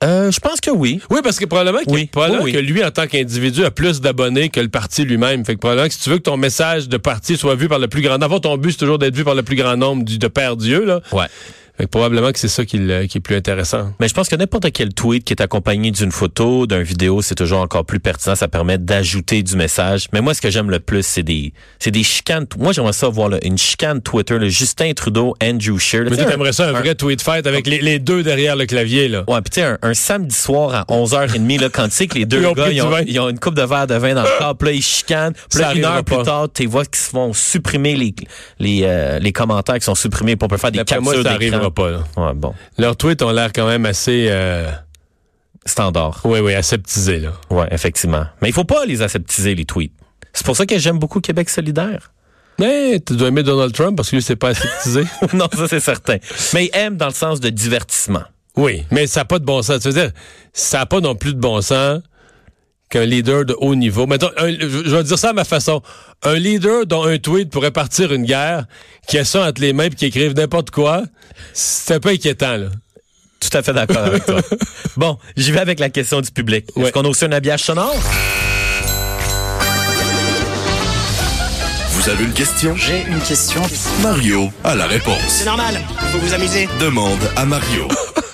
Euh, 0.02 0.32
je 0.32 0.40
pense 0.40 0.62
que 0.62 0.72
oui. 0.72 1.02
Oui, 1.10 1.20
parce 1.22 1.38
que 1.38 1.46
probablement, 1.46 1.80
qu'il- 1.80 1.92
Oui. 1.94 2.06
probablement 2.06 2.44
Oui, 2.44 2.52
oui. 2.52 2.58
que 2.58 2.64
lui, 2.66 2.82
en 2.86 2.90
tant 2.92 3.06
qu'individu, 3.06 3.66
a 3.66 3.72
plus 3.72 4.00
d'abonnés 4.00 4.48
que 4.48 4.62
le 4.62 4.70
parti 4.70 5.04
lui-même. 5.04 5.44
Fait 5.44 5.56
que 5.56 5.60
probablement 5.60 5.88
que 5.90 5.94
si 5.94 6.00
tu 6.00 6.10
veux 6.10 6.18
que 6.18 6.24
ton 6.24 6.38
message 6.38 6.88
de 6.88 6.96
parti 6.96 7.36
soit 7.36 7.56
vu 7.56 7.68
par 7.68 7.80
le 7.80 7.90
plus 7.90 8.02
grand 8.02 8.18
nombre, 8.18 8.40
ton 8.40 8.56
but, 8.58 8.72
c'est 8.72 8.78
toujours 8.78 8.98
d'être 8.98 9.14
vu 9.16 9.26
par 9.26 9.36
le 9.36 9.44
plus 9.44 9.58
grand 9.58 9.76
nombre 9.76 10.06
du, 10.06 10.18
de 10.18 10.28
Père 10.30 10.56
Dieu, 10.56 10.86
là. 10.86 11.02
Ouais. 11.12 11.26
Fait 11.80 11.86
que 11.86 11.90
probablement 11.92 12.34
que 12.34 12.40
c'est 12.40 12.50
ça 12.50 12.66
qui, 12.66 12.78
le- 12.78 13.06
qui 13.06 13.20
est 13.20 13.22
plus 13.22 13.38
intéressant. 13.38 13.94
Mais 14.02 14.10
je 14.10 14.14
pense 14.14 14.28
que 14.28 14.36
n'importe 14.36 14.70
quel 14.74 14.94
tweet 14.94 15.24
qui 15.24 15.32
est 15.32 15.42
accompagné 15.42 15.92
d'une 15.92 16.12
photo, 16.12 16.68
d'un 16.68 16.82
vidéo, 16.82 17.22
c'est 17.22 17.36
toujours 17.36 17.62
encore 17.62 17.86
plus 17.86 18.02
pertinent. 18.02 18.36
Ça 18.36 18.50
permet 18.50 18.78
d'ajouter 18.78 19.44
du 19.44 19.56
message. 19.56 20.08
Mais 20.12 20.20
moi, 20.20 20.34
ce 20.34 20.42
que 20.42 20.50
j'aime 20.50 20.70
le 20.70 20.82
plus, 20.82 21.04
c'est 21.06 21.24
des, 21.24 21.54
c'est 21.80 21.92
des 21.92 22.04
chicanes. 22.04 22.46
Moi, 22.58 22.74
j'aimerais 22.74 22.92
ça 22.92 23.08
voir 23.08 23.30
là, 23.30 23.38
une 23.44 23.58
chicane 23.58 24.02
Twitter, 24.02 24.38
le 24.38 24.50
Justin 24.50 24.92
Trudeau, 24.94 25.36
Andrew 25.42 25.78
Scheer. 25.80 26.04
là, 26.04 26.10
Mais 26.10 26.18
tu 26.18 26.24
sais, 26.24 26.28
tu 26.28 26.34
aimerais 26.34 26.52
ça 26.52 26.68
un 26.68 26.74
vrai 26.74 26.96
tweet 26.96 27.22
fight 27.22 27.48
avec 27.48 27.66
les, 27.66 27.80
les 27.80 27.98
deux 28.00 28.24
derrière 28.24 28.58
le 28.58 28.66
clavier, 28.66 29.08
là. 29.08 29.24
Ouais, 29.30 29.40
puis 29.42 29.52
tu 29.52 29.62
sais, 29.62 29.64
un, 29.66 29.78
un 29.82 29.94
samedi 29.94 30.36
soir 30.36 30.76
à 30.76 30.84
11h30, 30.94 31.62
là, 31.62 31.70
quand 31.70 31.86
tu 31.86 31.92
sais 31.96 32.08
que 32.08 32.16
les 32.18 32.26
deux 32.26 32.42
Ils 32.42 32.46
ont 32.48 32.54
gars, 32.54 32.70
ils 32.72 32.82
ont, 32.82 32.90
vin. 32.90 33.02
ils 33.08 33.20
ont 33.22 33.30
une 33.30 33.40
coupe 33.40 33.56
de 33.56 33.62
verre 33.64 33.88
de 33.88 33.96
vin 33.96 34.14
dans 34.16 34.24
le 34.24 34.38
corps, 34.38 34.58
puis 34.58 34.68
là, 34.68 34.74
ils 34.76 34.82
chicanent. 34.84 35.34
Puis 35.50 35.60
là, 35.62 35.74
une 35.74 35.86
heure 35.86 36.04
plus 36.04 36.24
tard, 36.24 36.48
tu 36.54 36.66
vois 36.66 36.84
qu'ils 36.84 36.98
se 37.00 37.12
vont 37.14 37.32
supprimer 37.32 37.96
les, 37.96 38.14
les, 38.60 38.82
euh, 38.84 39.20
les 39.20 39.32
commentaires 39.32 39.76
qui 39.80 39.86
sont 39.86 39.96
supprimés 39.96 40.36
pour 40.36 40.50
peut 40.50 40.58
faire 40.58 40.72
des 40.74 40.80
D'après 40.80 40.96
captures 40.98 41.24
d'écran. 41.40 41.69
Pas, 41.72 41.90
là. 41.90 42.04
Ouais, 42.18 42.34
bon. 42.34 42.54
Leurs 42.78 42.96
tweets 42.96 43.22
ont 43.22 43.32
l'air 43.32 43.52
quand 43.54 43.68
même 43.68 43.86
assez, 43.86 44.28
euh, 44.30 44.70
Standard. 45.66 46.22
oui, 46.24 46.40
oui, 46.40 46.54
aseptisés, 46.54 47.20
là. 47.20 47.34
Ouais, 47.50 47.68
effectivement. 47.72 48.26
Mais 48.42 48.50
il 48.50 48.54
faut 48.54 48.64
pas 48.64 48.86
les 48.86 49.02
aseptiser, 49.02 49.56
les 49.56 49.66
tweets. 49.66 49.94
C'est 50.34 50.46
pour 50.46 50.56
ça 50.56 50.66
que 50.66 50.78
j'aime 50.78 51.00
beaucoup 51.00 51.22
Québec 51.22 51.50
solidaire. 51.50 52.12
Mais 52.60 53.00
tu 53.00 53.16
dois 53.16 53.30
aimer 53.30 53.44
Donald 53.44 53.74
Trump 53.74 53.96
parce 53.96 54.10
que 54.10 54.18
lui, 54.18 54.22
c'est 54.22 54.36
pas 54.36 54.50
aseptisé. 54.50 55.04
non, 55.34 55.48
ça 55.54 55.68
c'est 55.68 55.80
certain. 55.80 56.18
Mais 56.54 56.66
il 56.66 56.72
aime 56.78 56.98
dans 56.98 57.08
le 57.08 57.14
sens 57.14 57.40
de 57.40 57.50
divertissement. 57.50 58.24
Oui, 58.58 58.84
mais 58.92 59.08
ça 59.08 59.22
n'a 59.22 59.26
pas 59.26 59.40
de 59.40 59.46
bon 59.46 59.62
sens. 59.62 59.82
Tu 59.82 59.88
veux 59.88 59.94
dire, 59.94 60.12
ça 60.52 60.80
n'a 60.80 60.86
pas 60.86 61.00
non 61.00 61.16
plus 61.16 61.34
de 61.34 61.40
bon 61.40 61.62
sens 61.62 62.02
qu'un 62.90 63.06
leader 63.06 63.46
de 63.46 63.56
haut 63.60 63.76
niveau. 63.76 64.08
Mettons, 64.08 64.32
un- 64.38 64.50
je 64.52 64.96
vais 64.96 65.04
dire 65.04 65.18
ça 65.20 65.30
à 65.30 65.34
ma 65.34 65.44
façon. 65.46 65.82
Un 66.24 66.36
leader 66.36 66.86
dont 66.86 67.04
un 67.06 67.18
tweet 67.18 67.50
pourrait 67.52 67.72
partir 67.72 68.12
une 68.14 68.26
guerre, 68.26 68.66
qui 69.08 69.18
a 69.18 69.26
ça 69.26 69.48
entre 69.48 69.62
les 69.62 69.74
mains 69.74 69.86
et 69.86 69.90
qui 69.92 70.06
écrive 70.06 70.34
n'importe 70.36 70.72
quoi, 70.72 71.04
c'est 71.54 71.94
un 71.96 72.00
peu 72.00 72.10
inquiétant, 72.10 72.58
là. 72.58 72.68
Tout 73.40 73.58
à 73.58 73.62
fait 73.64 73.74
d'accord 73.74 74.00
avec 74.06 74.26
toi. 74.26 74.42
Bon, 74.98 75.18
j'y 75.38 75.52
vais 75.54 75.60
avec 75.60 75.80
la 75.80 75.90
question 75.90 76.20
du 76.20 76.30
public. 76.30 76.66
Ouais. 76.76 76.84
Est-ce 76.84 76.92
qu'on 76.92 77.06
a 77.06 77.08
aussi 77.08 77.24
un 77.24 77.32
habillage 77.32 77.62
sonore? 77.64 77.96
Vous 81.92 82.10
avez 82.10 82.24
une 82.26 82.34
question? 82.34 82.76
J'ai 82.76 83.04
une 83.08 83.20
question. 83.22 83.62
Mario 84.02 84.50
a 84.64 84.76
la 84.76 84.88
réponse. 84.88 85.22
C'est 85.30 85.46
normal, 85.46 85.80
faut 86.12 86.18
vous 86.18 86.34
amuser. 86.34 86.68
Demande 86.82 87.20
à 87.36 87.46
Mario. 87.46 87.88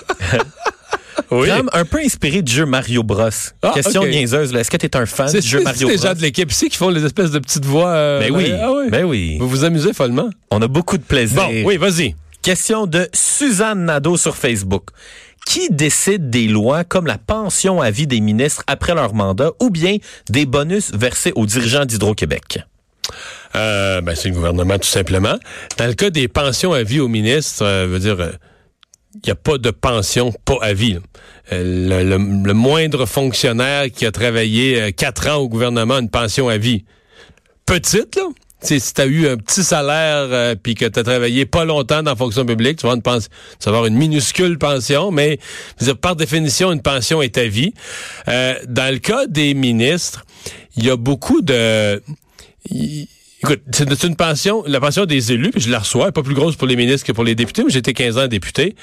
Oui. 1.31 1.47
Graham, 1.47 1.69
un 1.73 1.85
peu 1.85 1.99
inspiré 1.99 2.41
du 2.41 2.51
jeu 2.53 2.65
Mario 2.65 3.03
Bros. 3.03 3.29
Ah, 3.61 3.71
question 3.73 4.01
ok. 4.01 4.09
niaiseuse. 4.09 4.53
là. 4.53 4.59
Est-ce 4.59 4.69
que 4.71 4.77
tu 4.77 4.85
es 4.85 4.95
un 4.95 5.05
fan 5.05 5.27
C'est 5.27 5.41
du 5.41 5.47
jeu 5.47 5.61
Mario 5.63 5.87
les 5.89 5.97
Bros? 5.97 6.07
gens 6.07 6.13
de 6.13 6.21
l'équipe 6.21 6.51
ici 6.51 6.69
qui 6.69 6.77
font 6.77 6.89
les 6.89 7.03
espèces 7.03 7.31
de 7.31 7.39
petites 7.39 7.65
voix. 7.65 7.89
euh, 7.89 8.19
Ben 8.19 8.31
oui, 8.31 8.51
Ah 8.61 8.71
oui. 8.71 8.89
ben 8.89 9.03
oui. 9.05 9.37
Vous 9.39 9.49
vous 9.49 9.63
amusez 9.63 9.93
follement. 9.93 10.29
On 10.51 10.61
a 10.61 10.67
beaucoup 10.67 10.97
de 10.97 11.03
plaisir. 11.03 11.37
Bon, 11.37 11.51
oui, 11.65 11.77
vas-y. 11.77 12.15
Question 12.41 12.85
de 12.85 13.07
Suzanne 13.13 13.85
Nadeau 13.85 14.17
sur 14.17 14.35
Facebook. 14.35 14.83
Qui 15.47 15.69
décide 15.69 16.29
des 16.29 16.47
lois 16.47 16.83
comme 16.83 17.05
la 17.07 17.17
pension 17.19 17.81
à 17.81 17.91
vie 17.91 18.07
des 18.07 18.19
ministres 18.19 18.63
après 18.67 18.93
leur 18.95 19.13
mandat 19.13 19.51
ou 19.59 19.69
bien 19.69 19.97
des 20.29 20.45
bonus 20.47 20.91
versés 20.93 21.31
aux 21.35 21.45
dirigeants 21.45 21.85
d'Hydro-Québec? 21.85 22.59
Euh, 23.55 24.01
ben, 24.01 24.15
c'est 24.15 24.29
le 24.29 24.35
gouvernement, 24.35 24.77
tout 24.77 24.87
simplement. 24.89 25.35
Dans 25.77 25.85
le 25.87 25.93
cas 25.93 26.09
des 26.09 26.27
pensions 26.27 26.73
à 26.73 26.83
vie 26.83 26.99
aux 26.99 27.07
ministres, 27.07 27.63
euh, 27.63 27.87
veut 27.87 27.99
dire, 27.99 28.17
il 29.15 29.27
n'y 29.27 29.31
a 29.31 29.35
pas 29.35 29.57
de 29.57 29.71
pension 29.71 30.31
pas 30.45 30.57
à 30.61 30.73
vie. 30.73 30.99
Euh, 31.51 32.03
le, 32.03 32.17
le- 32.17 32.43
le 32.47 32.53
moindre 32.53 33.05
fonctionnaire 33.05 33.89
qui 33.91 34.05
a 34.05 34.11
travaillé 34.11 34.81
euh, 34.81 34.91
quatre 34.91 35.27
ans 35.29 35.35
au 35.37 35.49
gouvernement 35.49 35.95
a 35.95 35.99
une 35.99 36.09
pension 36.09 36.49
à 36.49 36.57
vie. 36.57 36.85
Petite, 37.65 38.15
là. 38.15 38.23
T'sais, 38.61 38.79
si 38.79 38.93
tu 38.93 39.01
as 39.01 39.05
eu 39.05 39.27
un 39.27 39.37
petit 39.37 39.63
salaire 39.63 40.27
euh, 40.31 40.55
puis 40.55 40.73
que 40.75 40.85
tu 40.85 40.97
as 40.99 41.03
travaillé 41.03 41.45
pas 41.45 41.65
longtemps 41.65 42.01
dans 42.01 42.11
la 42.11 42.15
fonction 42.15 42.45
publique, 42.45 42.77
tu 42.77 42.83
vas, 42.87 42.93
avoir 42.93 42.95
une 42.95 43.01
pension- 43.03 43.29
tu 43.59 43.65
vas 43.65 43.69
avoir 43.71 43.85
une 43.85 43.95
minuscule 43.95 44.57
pension, 44.57 45.11
mais 45.11 45.39
par 46.01 46.15
définition, 46.15 46.71
une 46.71 46.81
pension 46.81 47.21
est 47.21 47.37
à 47.37 47.47
vie. 47.47 47.73
Euh, 48.27 48.55
dans 48.67 48.91
le 48.91 48.99
cas 48.99 49.27
des 49.27 49.53
ministres, 49.53 50.25
il 50.77 50.85
y 50.85 50.89
a 50.89 50.95
beaucoup 50.97 51.41
de... 51.41 52.01
Écoute, 53.45 53.61
c'est 53.71 54.03
une 54.03 54.15
pension, 54.15 54.63
la 54.65 54.79
pension 54.79 55.05
des 55.05 55.31
élus, 55.31 55.51
puis 55.51 55.61
je 55.61 55.69
la 55.69 55.79
reçois, 55.79 56.05
elle 56.05 56.09
est 56.09 56.13
pas 56.13 56.23
plus 56.23 56.33
grosse 56.33 56.55
pour 56.55 56.67
les 56.67 56.75
ministres 56.75 57.05
que 57.05 57.11
pour 57.11 57.23
les 57.23 57.35
députés, 57.35 57.63
mais 57.63 57.69
j'étais 57.69 57.93
15 57.93 58.17
ans 58.17 58.27
député. 58.27 58.75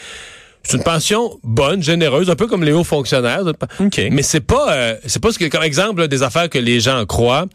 C'est 0.62 0.76
une 0.76 0.84
pension 0.84 1.40
bonne, 1.42 1.82
généreuse, 1.82 2.30
un 2.30 2.36
peu 2.36 2.46
comme 2.46 2.62
les 2.62 2.70
hauts 2.70 2.84
fonctionnaires. 2.84 3.42
OK. 3.80 4.00
Mais 4.12 4.22
c'est 4.22 4.40
pas, 4.40 4.72
euh, 4.72 4.94
c'est 5.06 5.20
pas 5.20 5.32
ce 5.32 5.38
que, 5.40 5.46
comme 5.46 5.64
exemple 5.64 6.00
là, 6.00 6.06
des 6.06 6.22
affaires 6.22 6.48
que 6.48 6.58
les 6.58 6.78
gens 6.78 7.04
croient. 7.06 7.46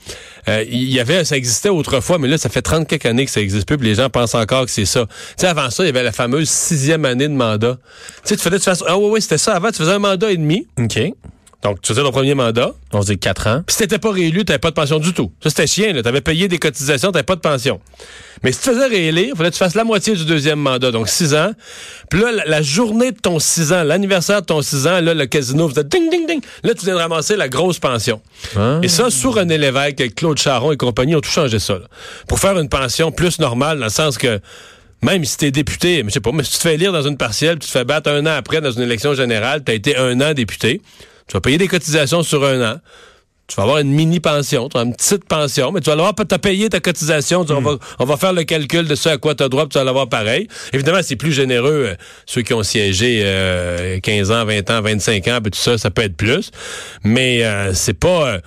Euh, 0.49 0.65
Il 0.69 0.91
y 0.91 0.99
avait, 0.99 1.23
ça 1.23 1.37
existait 1.37 1.69
autrefois, 1.69 2.17
mais 2.17 2.27
là, 2.27 2.37
ça 2.37 2.49
fait 2.49 2.61
30 2.61 2.85
quelques 2.85 3.05
années 3.05 3.23
que 3.23 3.31
ça 3.31 3.39
existe 3.39 3.65
plus, 3.65 3.77
puis 3.77 3.87
les 3.87 3.95
gens 3.95 4.09
pensent 4.09 4.35
encore 4.35 4.65
que 4.65 4.71
c'est 4.71 4.85
ça. 4.85 5.05
Tu 5.05 5.13
sais, 5.37 5.47
avant 5.47 5.69
ça, 5.69 5.83
il 5.83 5.85
y 5.85 5.89
avait 5.89 6.03
la 6.03 6.11
fameuse 6.11 6.49
sixième 6.49 7.05
année 7.05 7.29
de 7.29 7.33
mandat. 7.33 7.77
Tu 8.25 8.29
sais, 8.29 8.35
tu 8.35 8.41
faisais, 8.41 8.59
tu 8.59 8.69
faisais, 8.69 8.83
ah 8.85 8.97
oui, 8.97 9.09
oui, 9.13 9.21
c'était 9.21 9.37
ça. 9.37 9.55
Avant, 9.55 9.71
tu 9.71 9.77
faisais 9.77 9.93
un 9.93 9.99
mandat 9.99 10.29
et 10.29 10.37
demi. 10.37 10.67
OK. 10.77 10.99
Donc, 11.63 11.81
tu 11.81 11.87
faisais 11.87 12.03
ton 12.03 12.11
premier 12.11 12.35
mandat. 12.35 12.71
On 12.93 13.01
se 13.01 13.07
dit 13.07 13.17
4 13.17 13.47
ans. 13.47 13.63
Puis 13.65 13.73
si 13.73 13.79
t'étais 13.79 13.97
pas 13.97 14.11
réélu, 14.11 14.45
t'avais 14.45 14.59
pas 14.59 14.69
de 14.69 14.75
pension 14.75 14.99
du 14.99 15.11
tout. 15.13 15.31
Ça, 15.41 15.49
c'était 15.49 15.65
chien, 15.65 15.91
là. 15.91 16.03
T'avais 16.03 16.21
payé 16.21 16.47
des 16.47 16.59
cotisations, 16.59 17.11
t'avais 17.11 17.23
pas 17.23 17.35
de 17.35 17.41
pension. 17.41 17.79
Mais 18.43 18.51
si 18.51 18.61
tu 18.61 18.69
faisais 18.69 18.85
réélire, 18.85 19.29
il 19.33 19.35
fallait 19.35 19.49
que 19.49 19.55
tu 19.55 19.59
fasses 19.59 19.73
la 19.73 19.83
moitié 19.83 20.13
du 20.13 20.23
deuxième 20.25 20.59
mandat, 20.59 20.91
donc 20.91 21.09
six 21.09 21.33
ans. 21.33 21.51
Puis 22.11 22.21
là, 22.21 22.31
la, 22.31 22.45
la 22.45 22.61
journée 22.61 23.11
de 23.11 23.19
ton 23.19 23.39
six 23.39 23.73
ans, 23.73 23.83
l'anniversaire 23.83 24.41
de 24.41 24.45
ton 24.45 24.61
six 24.61 24.85
ans, 24.85 25.01
là, 25.01 25.15
le 25.15 25.25
casino 25.25 25.67
faisait 25.67 25.83
ding, 25.83 26.11
ding, 26.11 26.27
ding. 26.27 26.41
Là, 26.63 26.75
tu 26.75 26.85
viens 26.85 26.93
de 26.93 26.99
ramasser 26.99 27.35
la 27.35 27.49
grosse 27.49 27.79
pension. 27.79 28.21
Ah. 28.55 28.79
Et 28.83 28.87
ça, 28.87 29.09
sous 29.09 29.31
René 29.31 29.57
Lévesque, 29.57 29.99
avec 30.01 30.13
Claude 30.13 30.37
Charon 30.37 30.71
et 30.71 30.77
compagnie, 30.77 31.15
ont 31.15 31.21
tout 31.21 31.31
changé 31.31 31.57
ça, 31.57 31.73
là. 31.73 31.85
Pour 32.27 32.39
faire 32.39 32.57
une 32.59 32.69
pension 32.69 33.11
plus 33.11 33.39
normale, 33.39 33.79
dans 33.79 33.85
le 33.85 33.91
sens 33.91 34.19
que 34.19 34.39
même 35.01 35.25
si 35.25 35.37
t'es 35.37 35.51
député, 35.51 36.03
mais 36.03 36.09
je 36.09 36.15
sais 36.15 36.19
pas, 36.19 36.31
mais 36.31 36.43
si 36.43 36.51
tu 36.51 36.57
te 36.57 36.63
fais 36.63 36.75
élire 36.75 36.91
dans 36.91 37.03
une 37.03 37.17
partielle, 37.17 37.57
puis 37.57 37.67
tu 37.67 37.73
te 37.73 37.77
fais 37.77 37.85
battre 37.85 38.09
un 38.09 38.25
an 38.25 38.35
après 38.37 38.61
dans 38.61 38.71
une 38.71 38.81
élection 38.81 39.13
générale, 39.13 39.63
t'as 39.63 39.73
été 39.73 39.95
un 39.95 40.19
an 40.21 40.33
député, 40.33 40.81
tu 41.27 41.33
vas 41.33 41.41
payer 41.41 41.57
des 41.57 41.67
cotisations 41.67 42.23
sur 42.23 42.43
un 42.45 42.73
an. 42.73 42.77
Tu 43.47 43.55
vas 43.55 43.63
avoir 43.63 43.77
une 43.77 43.91
mini 43.91 44.19
pension, 44.19 44.67
tu 44.67 44.73
vas 44.73 44.81
avoir 44.81 44.85
une 44.91 44.95
petite 44.97 45.23
pension, 45.25 45.71
mais 45.71 45.79
tu 45.79 45.89
vas 45.89 45.95
l'avoir, 45.95 46.13
t'as 46.15 46.37
payé 46.37 46.67
ta 46.67 46.81
cotisation, 46.81 47.45
tu- 47.45 47.53
on, 47.53 47.61
va, 47.61 47.77
on 47.97 48.03
va 48.03 48.17
faire 48.17 48.33
le 48.33 48.43
calcul 48.43 48.85
de 48.85 48.93
ce 48.95 49.07
à 49.07 49.17
quoi 49.17 49.35
tu 49.35 49.43
as 49.43 49.47
droit, 49.47 49.63
puis 49.63 49.69
tu 49.69 49.77
vas 49.77 49.85
l'avoir 49.85 50.09
pareil. 50.09 50.49
Évidemment, 50.73 50.99
c'est 51.01 51.15
plus 51.15 51.31
généreux, 51.31 51.91
euh, 51.91 51.95
ceux 52.25 52.41
qui 52.41 52.53
ont 52.53 52.63
siégé 52.63 53.21
euh, 53.23 54.01
15 54.01 54.31
ans, 54.31 54.43
20 54.43 54.69
ans, 54.69 54.81
25 54.81 55.25
ans, 55.29 55.39
puis 55.41 55.51
tout 55.51 55.59
ça, 55.59 55.77
ça 55.77 55.89
peut 55.91 56.01
être 56.01 56.17
plus. 56.17 56.51
Mais 57.05 57.45
euh, 57.45 57.73
c'est 57.73 57.93
pas... 57.97 58.39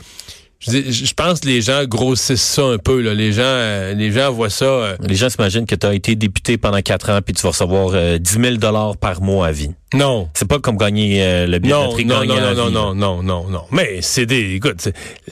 je, 0.61 0.71
dis- 0.71 0.93
je 1.07 1.15
pense 1.15 1.41
que 1.41 1.47
les 1.49 1.63
gens 1.63 1.85
grossissent 1.87 2.43
ça 2.43 2.63
un 2.65 2.79
peu. 2.79 3.01
Là. 3.01 3.15
Les 3.15 3.33
gens, 3.33 3.43
euh, 3.45 3.95
les 3.95 4.13
gens 4.13 4.31
voient 4.31 4.51
ça. 4.51 4.65
euh, 4.67 4.97
Les 5.01 5.15
gens 5.17 5.29
s'imaginent 5.31 5.67
que 5.67 5.75
tu 5.75 5.87
as 5.87 5.95
été 5.95 6.15
député 6.17 6.59
pendant 6.59 6.81
4 6.83 7.11
ans 7.11 7.21
puis 7.25 7.35
tu 7.35 7.43
vas 7.43 7.49
recevoir 7.51 7.91
euh, 7.95 8.19
10 8.19 8.33
000 8.41 8.57
dollars 8.57 8.97
par 8.99 9.23
mois 9.23 9.47
à 9.49 9.53
vie. 9.53 9.71
non, 9.95 10.29
C'est 10.35 10.47
pas 10.47 10.59
comme 10.59 10.77
gagner 10.77 11.23
euh, 11.25 11.47
le 11.47 11.59
Non, 11.59 11.95
billetterie 11.95 12.05
non, 12.05 12.21
gagnant 12.21 12.35
non, 12.41 12.47
à 12.47 12.55
non, 12.55 12.67
vie, 12.67 12.73
non, 12.75 12.95
non, 12.95 13.23
non, 13.23 13.23
non, 13.23 13.49
non. 13.49 13.63
Mais 13.73 13.99
c'est 14.03 14.27
des, 14.27 14.55
écoute, 14.57 14.89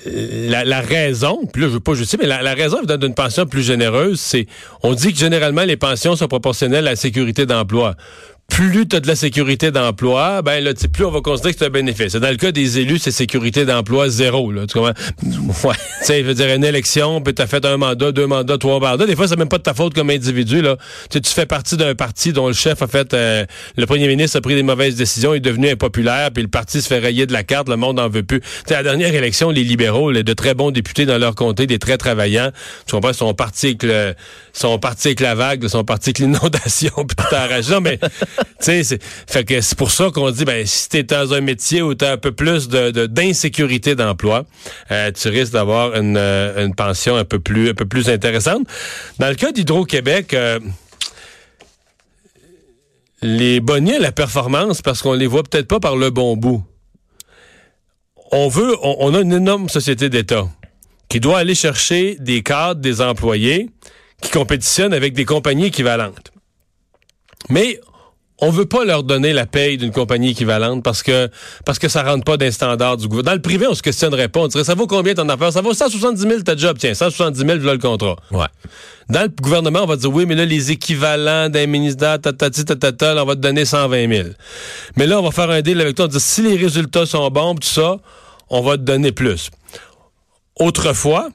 la, 0.06 0.64
la 0.64 0.80
raison, 0.80 1.40
puis 1.52 1.62
là, 1.62 1.68
je 1.68 1.74
veux 1.74 1.80
pas 1.80 1.94
justifier, 1.94 2.18
mais 2.22 2.28
la, 2.28 2.42
la 2.42 2.54
raison 2.54 2.78
d'une 2.82 3.14
pension 3.14 3.44
plus 3.46 3.62
généreuse, 3.62 4.18
c'est, 4.20 4.46
on 4.82 4.94
dit 4.94 5.12
que 5.12 5.18
généralement, 5.18 5.64
les 5.64 5.76
pensions 5.76 6.16
sont 6.16 6.28
proportionnelles 6.28 6.86
à 6.86 6.92
la 6.92 6.96
sécurité 6.96 7.44
d'emploi. 7.46 7.94
Plus 8.48 8.88
tu 8.88 8.96
as 8.96 9.00
de 9.00 9.06
la 9.06 9.14
sécurité 9.14 9.70
d'emploi, 9.70 10.42
ben 10.42 10.64
là, 10.64 10.72
plus 10.92 11.04
on 11.04 11.10
va 11.10 11.20
considérer 11.20 11.52
que 11.52 11.58
c'est 11.60 11.66
un 11.66 11.70
bénéfice. 11.70 12.14
Dans 12.14 12.30
le 12.30 12.36
cas 12.36 12.50
des 12.50 12.78
élus, 12.80 12.98
c'est 12.98 13.12
sécurité 13.12 13.64
d'emploi 13.64 14.08
zéro. 14.08 14.50
Là, 14.50 14.66
tu 14.66 14.74
comprends? 14.78 14.94
Ouais. 15.68 15.74
Tu 16.00 16.04
sais, 16.06 16.20
je 16.22 16.26
veux 16.26 16.34
dire, 16.34 16.54
une 16.54 16.64
élection, 16.64 17.20
puis 17.20 17.34
tu 17.34 17.42
as 17.42 17.46
fait 17.46 17.64
un 17.64 17.76
mandat, 17.76 18.12
deux 18.12 18.26
mandats, 18.26 18.56
trois 18.58 18.78
mandats. 18.80 19.06
Des 19.06 19.16
fois, 19.16 19.26
c'est 19.28 19.36
même 19.38 19.48
pas 19.48 19.58
de 19.58 19.62
ta 19.64 19.74
faute 19.74 19.94
comme 19.94 20.10
individu. 20.10 20.62
Là. 20.62 20.76
Tu 21.10 21.14
sais, 21.14 21.20
tu 21.20 21.30
fais 21.32 21.46
partie 21.46 21.76
d'un 21.76 21.94
parti 21.94 22.32
dont 22.32 22.46
le 22.46 22.52
chef 22.54 22.80
a 22.82 22.86
fait... 22.86 23.12
euh, 23.14 23.44
le 23.76 23.86
premier 23.86 24.06
ministre 24.08 24.38
a 24.38 24.40
pris 24.40 24.54
des 24.54 24.62
mauvaises 24.62 24.94
décisions, 24.96 25.34
il 25.34 25.38
est 25.38 25.40
devenu 25.40 25.68
impopulaire, 25.70 26.30
puis 26.32 26.42
le 26.42 26.48
parti 26.48 26.80
se 26.80 26.86
fait 26.88 26.98
rayer 26.98 27.26
de 27.26 27.32
la 27.32 27.42
carte, 27.42 27.68
le 27.68 27.76
monde 27.76 27.96
n'en 27.96 28.08
veut 28.08 28.22
plus. 28.22 28.40
Tu 28.40 28.46
sais, 28.68 28.74
la 28.74 28.82
dernière 28.82 29.14
élection, 29.14 29.50
les 29.50 29.64
libéraux, 29.64 30.10
les 30.10 30.22
de 30.22 30.32
très 30.34 30.54
bons 30.54 30.70
députés 30.70 31.04
dans 31.06 31.18
leur 31.18 31.34
comté, 31.34 31.66
des 31.66 31.78
très 31.78 31.98
travaillants, 31.98 32.50
tu 32.86 32.92
comprends, 32.94 33.12
sont 33.12 33.34
partis 33.34 33.66
avec, 33.66 33.82
le, 33.82 34.14
sont 34.52 34.78
partis 34.78 35.08
avec 35.08 35.20
la 35.20 35.34
vague, 35.34 35.66
sont 35.68 35.84
partis 35.84 36.10
avec 36.10 36.18
l'inondation, 36.20 36.92
puis 36.96 37.16
tout 37.16 37.34
arraché. 37.34 37.70
Non, 37.72 37.80
mais, 37.80 37.98
tu 37.98 38.08
sais, 38.60 38.82
c'est, 38.84 39.00
c'est 39.26 39.76
pour 39.78 39.90
ça 39.90 40.10
qu'on 40.12 40.30
dit, 40.30 40.44
ben, 40.44 40.64
si 40.66 40.88
t'es 40.88 41.02
dans 41.02 41.32
un 41.34 41.40
métier 41.40 41.82
où 41.82 41.94
t'as 41.94 42.12
un 42.12 42.16
peu 42.18 42.32
plus 42.32 42.68
de, 42.68 42.90
de- 42.90 43.06
d'insécurité 43.06 43.94
d'emploi, 43.94 44.44
euh, 44.90 45.10
tu 45.12 45.28
risques 45.28 45.52
d'avoir 45.52 45.87
une, 45.94 46.16
euh, 46.16 46.64
une 46.64 46.74
pension 46.74 47.16
un 47.16 47.24
peu 47.24 47.38
plus, 47.38 47.70
un 47.70 47.74
peu 47.74 47.86
plus 47.86 48.08
intéressante. 48.08 48.66
Dans 49.18 49.28
le 49.28 49.34
cas 49.34 49.52
d'Hydro-Québec, 49.52 50.34
euh, 50.34 50.60
les 53.22 53.60
bonnets 53.60 53.98
la 53.98 54.12
performance, 54.12 54.82
parce 54.82 55.02
qu'on 55.02 55.12
les 55.12 55.26
voit 55.26 55.42
peut-être 55.42 55.68
pas 55.68 55.80
par 55.80 55.96
le 55.96 56.10
bon 56.10 56.36
bout. 56.36 56.62
On 58.30 58.48
veut, 58.48 58.76
on, 58.82 58.96
on 59.00 59.14
a 59.14 59.20
une 59.20 59.32
énorme 59.32 59.68
société 59.68 60.08
d'État 60.08 60.48
qui 61.08 61.20
doit 61.20 61.38
aller 61.38 61.54
chercher 61.54 62.16
des 62.20 62.42
cadres, 62.42 62.80
des 62.80 63.00
employés 63.00 63.70
qui 64.20 64.30
compétitionnent 64.30 64.92
avec 64.92 65.14
des 65.14 65.24
compagnies 65.24 65.66
équivalentes. 65.66 66.32
Mais 67.48 67.80
on 68.40 68.50
veut 68.50 68.66
pas 68.66 68.84
leur 68.84 69.02
donner 69.02 69.32
la 69.32 69.46
paye 69.46 69.76
d'une 69.76 69.90
compagnie 69.90 70.30
équivalente 70.30 70.84
parce 70.84 71.02
que 71.02 71.28
parce 71.64 71.78
que 71.78 71.88
ça 71.88 72.02
rentre 72.02 72.24
pas 72.24 72.36
d'un 72.36 72.50
standard 72.50 72.96
du 72.96 73.08
gouvernement. 73.08 73.32
Dans 73.32 73.34
le 73.34 73.42
privé, 73.42 73.66
on 73.66 73.74
se 73.74 73.82
questionnerait 73.82 74.28
pas. 74.28 74.40
On 74.40 74.46
dirait, 74.46 74.64
ça 74.64 74.74
vaut 74.74 74.86
combien 74.86 75.14
ton 75.14 75.28
affaire? 75.28 75.52
Ça 75.52 75.60
vaut 75.60 75.74
170 75.74 76.20
000 76.20 76.40
ta 76.42 76.56
job. 76.56 76.76
Tiens, 76.78 76.94
170 76.94 77.38
000, 77.38 77.58
voilà 77.58 77.72
le 77.72 77.78
contrat. 77.78 78.16
Ouais. 78.30 78.46
Dans 79.08 79.22
le 79.22 79.28
gouvernement, 79.28 79.80
on 79.82 79.86
va 79.86 79.96
dire, 79.96 80.12
oui, 80.12 80.24
mais 80.26 80.34
là, 80.34 80.44
les 80.44 80.70
équivalents 80.70 81.48
d'un 81.48 81.66
ministère, 81.66 82.20
tatati, 82.20 82.64
tatata, 82.64 83.14
là, 83.14 83.22
on 83.24 83.26
va 83.26 83.34
te 83.34 83.40
donner 83.40 83.64
120 83.64 84.08
000. 84.08 84.28
Mais 84.96 85.06
là, 85.06 85.18
on 85.18 85.22
va 85.22 85.30
faire 85.30 85.50
un 85.50 85.62
deal 85.62 85.80
avec 85.80 85.96
toi. 85.96 86.04
On 86.04 86.08
va 86.08 86.12
dire, 86.12 86.20
si 86.20 86.42
les 86.42 86.56
résultats 86.56 87.06
sont 87.06 87.28
bons, 87.30 87.54
tout 87.54 87.66
ça, 87.66 87.96
on 88.50 88.60
va 88.60 88.76
te 88.76 88.82
donner 88.82 89.10
plus. 89.10 89.50
Autrefois, 90.56 91.30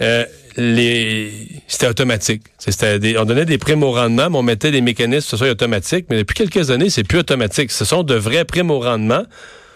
euh, 0.00 0.24
les... 0.56 1.32
c'était 1.68 1.88
automatique. 1.88 2.42
C'était 2.58 2.98
des- 2.98 3.18
On 3.18 3.24
donnait 3.24 3.44
des 3.44 3.58
primes 3.58 3.82
au 3.82 3.92
rendement, 3.92 4.30
mais 4.30 4.38
on 4.38 4.42
mettait 4.42 4.70
des 4.70 4.80
mécanismes 4.80 5.26
ce 5.28 5.36
soit 5.36 5.50
automatique. 5.50 6.06
Mais 6.10 6.18
depuis 6.18 6.34
quelques 6.34 6.70
années, 6.70 6.90
c'est 6.90 7.04
plus 7.04 7.18
automatique. 7.18 7.70
Ce 7.70 7.84
sont 7.84 8.02
de 8.02 8.14
vrais 8.14 8.44
primes 8.44 8.70
au 8.70 8.80
rendement. 8.80 9.22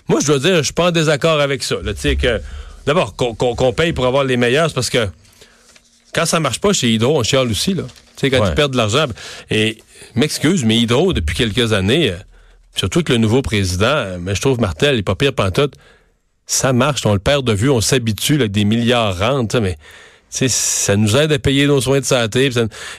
Moi, 0.09 0.21
je 0.21 0.27
dois 0.27 0.39
dire, 0.39 0.57
je 0.59 0.63
suis 0.63 0.73
pas 0.73 0.89
en 0.89 0.91
désaccord 0.93 1.41
avec 1.41 1.63
ça. 1.63 1.77
là. 1.83 1.93
Que 1.95 2.41
D'abord, 2.87 3.17
qu'on 3.17 3.73
paye 3.73 3.93
pour 3.93 4.07
avoir 4.07 4.23
les 4.25 4.37
meilleurs, 4.37 4.69
c'est 4.69 4.75
parce 4.75 4.91
que 4.91 5.09
quand 6.15 6.25
ça 6.27 6.39
marche 6.41 6.61
pas 6.61 6.73
chez 6.73 6.89
Hydro, 6.93 7.19
on 7.19 7.23
chiale 7.25 7.51
aussi, 7.51 7.75
là. 7.75 7.83
Tu 8.17 8.21
sais, 8.21 8.31
quand 8.31 8.41
Ouais. 8.43 8.49
ils 8.51 8.55
perdent 8.55 8.73
de 8.73 8.77
l'argent. 8.77 9.07
Et, 9.51 9.79
m'excuse, 10.15 10.65
mais 10.65 10.77
Hydro, 10.79 11.13
depuis 11.13 11.35
quelques 11.37 11.73
années, 11.73 12.11
euh, 12.13 12.17
surtout 12.77 13.03
que 13.03 13.13
le 13.13 13.19
nouveau 13.19 13.43
président, 13.43 13.87
euh, 13.87 14.19
mais 14.21 14.35
je 14.35 14.41
trouve 14.41 14.61
Martel, 14.61 14.95
il 14.95 14.99
est 15.01 15.03
pas 15.03 15.17
pire 15.17 15.33
pantoute, 15.33 15.75
ça 16.47 16.73
marche, 16.73 17.05
on 17.05 17.13
le 17.13 17.19
perd 17.19 17.45
de 17.45 17.53
vue, 17.53 17.69
on 17.71 17.81
s'habitue, 17.81 18.39
que 18.39 18.53
des 18.53 18.65
milliards 18.65 19.21
sais, 19.57 19.61
mais 19.61 19.77
Ça 20.49 20.97
nous 20.97 21.17
aide 21.17 21.33
à 21.33 21.39
payer 21.39 21.67
nos 21.67 21.81
soins 21.81 22.01
de 22.01 22.05
santé. 22.05 22.51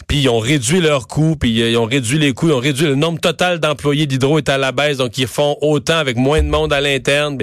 Puis, 0.07 0.17
ils 0.21 0.29
ont 0.29 0.39
réduit 0.39 0.81
leurs 0.81 1.07
coûts, 1.07 1.35
puis 1.39 1.61
euh, 1.61 1.69
ils 1.69 1.77
ont 1.77 1.85
réduit 1.85 2.17
les 2.19 2.33
coûts, 2.33 2.47
ils 2.47 2.53
ont 2.53 2.59
réduit 2.59 2.87
le 2.87 2.95
nombre 2.95 3.19
total 3.19 3.59
d'employés 3.59 4.07
d'Hydro 4.07 4.37
est 4.37 4.49
à 4.49 4.57
la 4.57 4.71
baisse, 4.71 4.97
donc 4.97 5.17
ils 5.17 5.27
font 5.27 5.55
autant 5.61 5.97
avec 5.97 6.17
moins 6.17 6.41
de 6.41 6.47
monde 6.47 6.73
à 6.73 6.81
l'interne. 6.81 7.37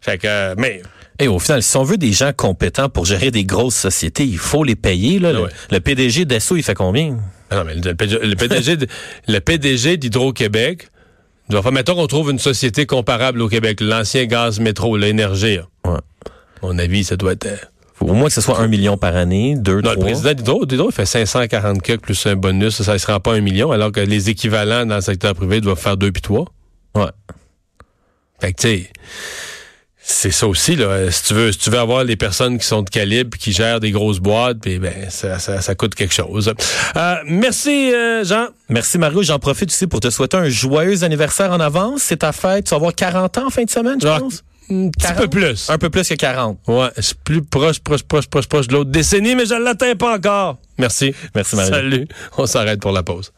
Fait 0.00 0.18
que, 0.18 0.26
euh, 0.26 0.54
mais 0.58 0.82
Et 1.18 1.28
au 1.28 1.38
final, 1.38 1.62
si 1.62 1.76
on 1.76 1.82
veut 1.84 1.96
des 1.96 2.12
gens 2.12 2.32
compétents 2.36 2.88
pour 2.88 3.04
gérer 3.06 3.30
des 3.30 3.44
grosses 3.44 3.74
sociétés, 3.76 4.24
il 4.24 4.38
faut 4.38 4.64
les 4.64 4.76
payer. 4.76 5.18
Là. 5.18 5.28
Ah 5.30 5.32
le, 5.32 5.42
ouais. 5.42 5.50
le 5.70 5.80
PDG 5.80 6.24
d'Esso, 6.24 6.56
il 6.56 6.62
fait 6.62 6.74
combien? 6.74 7.16
Ah 7.50 7.56
Non, 7.56 7.64
mais 7.64 7.74
le, 7.74 7.94
PDG 7.94 8.18
le 8.26 8.34
PDG, 8.36 8.76
de- 8.76 8.86
le 9.28 9.38
PDG 9.40 9.96
d'Hydro-Québec 9.96 10.88
doit 11.48 11.70
mettons 11.70 11.94
qu'on 11.94 12.06
trouve 12.06 12.30
une 12.30 12.38
société 12.38 12.86
comparable 12.86 13.42
au 13.42 13.48
Québec, 13.48 13.80
l'ancien 13.80 14.24
gaz 14.26 14.60
métro, 14.60 14.96
l'énergie. 14.96 15.56
là. 15.56 15.66
Ouais. 15.84 15.98
À 16.62 16.66
mon 16.66 16.78
avis, 16.78 17.04
ça 17.04 17.16
doit 17.16 17.32
être... 17.32 17.48
au 18.04 18.12
moins 18.14 18.28
que 18.28 18.34
ce 18.34 18.40
soit 18.40 18.58
un 18.60 18.68
million 18.68 18.96
par 18.96 19.16
année, 19.16 19.54
deux, 19.56 19.80
Non, 19.80 19.90
le 19.90 19.96
trois. 19.96 20.04
président 20.04 20.32
d'Hydro, 20.34 20.66
d'Hydro, 20.66 20.88
il 20.90 20.94
fait 20.94 21.06
540 21.06 21.82
que 21.82 21.96
plus 21.96 22.26
un 22.26 22.36
bonus, 22.36 22.82
ça 22.82 22.92
ne 22.94 22.98
se 22.98 23.06
rend 23.06 23.20
pas 23.20 23.32
un 23.34 23.40
million, 23.40 23.72
alors 23.72 23.92
que 23.92 24.00
les 24.00 24.30
équivalents 24.30 24.86
dans 24.86 24.96
le 24.96 25.00
secteur 25.00 25.34
privé 25.34 25.60
doivent 25.60 25.78
faire 25.80 25.96
deux 25.96 26.12
puis 26.12 26.22
trois. 26.22 26.44
Ouais. 26.94 27.06
Fait 28.40 28.52
que, 28.52 28.60
tu 28.60 28.68
sais, 28.68 28.90
c'est 30.06 30.30
ça 30.32 30.46
aussi, 30.46 30.76
là. 30.76 31.10
Si 31.10 31.22
tu 31.24 31.34
veux, 31.34 31.50
si 31.50 31.58
tu 31.58 31.70
veux 31.70 31.78
avoir 31.78 32.04
les 32.04 32.16
personnes 32.16 32.58
qui 32.58 32.66
sont 32.66 32.82
de 32.82 32.90
calibre, 32.90 33.38
qui 33.38 33.52
gèrent 33.52 33.80
des 33.80 33.90
grosses 33.90 34.18
boîtes, 34.18 34.58
puis 34.60 34.78
ben, 34.78 34.92
ça, 35.08 35.38
ça, 35.38 35.62
ça 35.62 35.74
coûte 35.74 35.94
quelque 35.94 36.12
chose. 36.12 36.52
Euh, 36.96 37.14
merci, 37.26 37.90
euh, 37.94 38.22
Jean. 38.22 38.48
Merci 38.68 38.98
Mario, 38.98 39.22
j'en 39.22 39.38
profite 39.38 39.70
aussi 39.70 39.86
pour 39.86 40.00
te 40.00 40.10
souhaiter 40.10 40.36
un 40.36 40.48
joyeux 40.50 41.04
anniversaire 41.04 41.52
en 41.52 41.60
avance. 41.60 42.02
C'est 42.02 42.18
ta 42.18 42.32
fête, 42.32 42.66
tu 42.66 42.70
vas 42.70 42.76
avoir 42.76 42.94
40 42.94 43.38
ans 43.38 43.46
en 43.46 43.50
fin 43.50 43.64
de 43.64 43.70
semaine, 43.70 43.98
je 44.00 44.06
Ah, 44.08 44.18
pense. 44.20 44.44
Un 44.70 44.90
petit 44.90 45.06
40? 45.06 45.18
peu 45.18 45.28
plus. 45.28 45.70
Un 45.70 45.78
peu 45.78 45.90
plus 45.90 46.08
que 46.08 46.14
40. 46.14 46.58
Ouais, 46.66 46.88
c'est 46.98 47.18
plus 47.18 47.42
proche, 47.42 47.80
proche, 47.80 48.02
proche, 48.02 48.26
proche, 48.26 48.46
proche 48.46 48.68
de 48.68 48.72
l'autre 48.72 48.90
décennie, 48.90 49.34
mais 49.34 49.46
je 49.46 49.54
ne 49.54 49.62
l'atteins 49.64 49.94
pas 49.94 50.16
encore. 50.16 50.58
Merci. 50.78 51.14
Merci 51.34 51.56
Mario. 51.56 51.72
Salut. 51.72 52.08
On 52.38 52.46
s'arrête 52.46 52.80
pour 52.80 52.92
la 52.92 53.02
pause. 53.02 53.32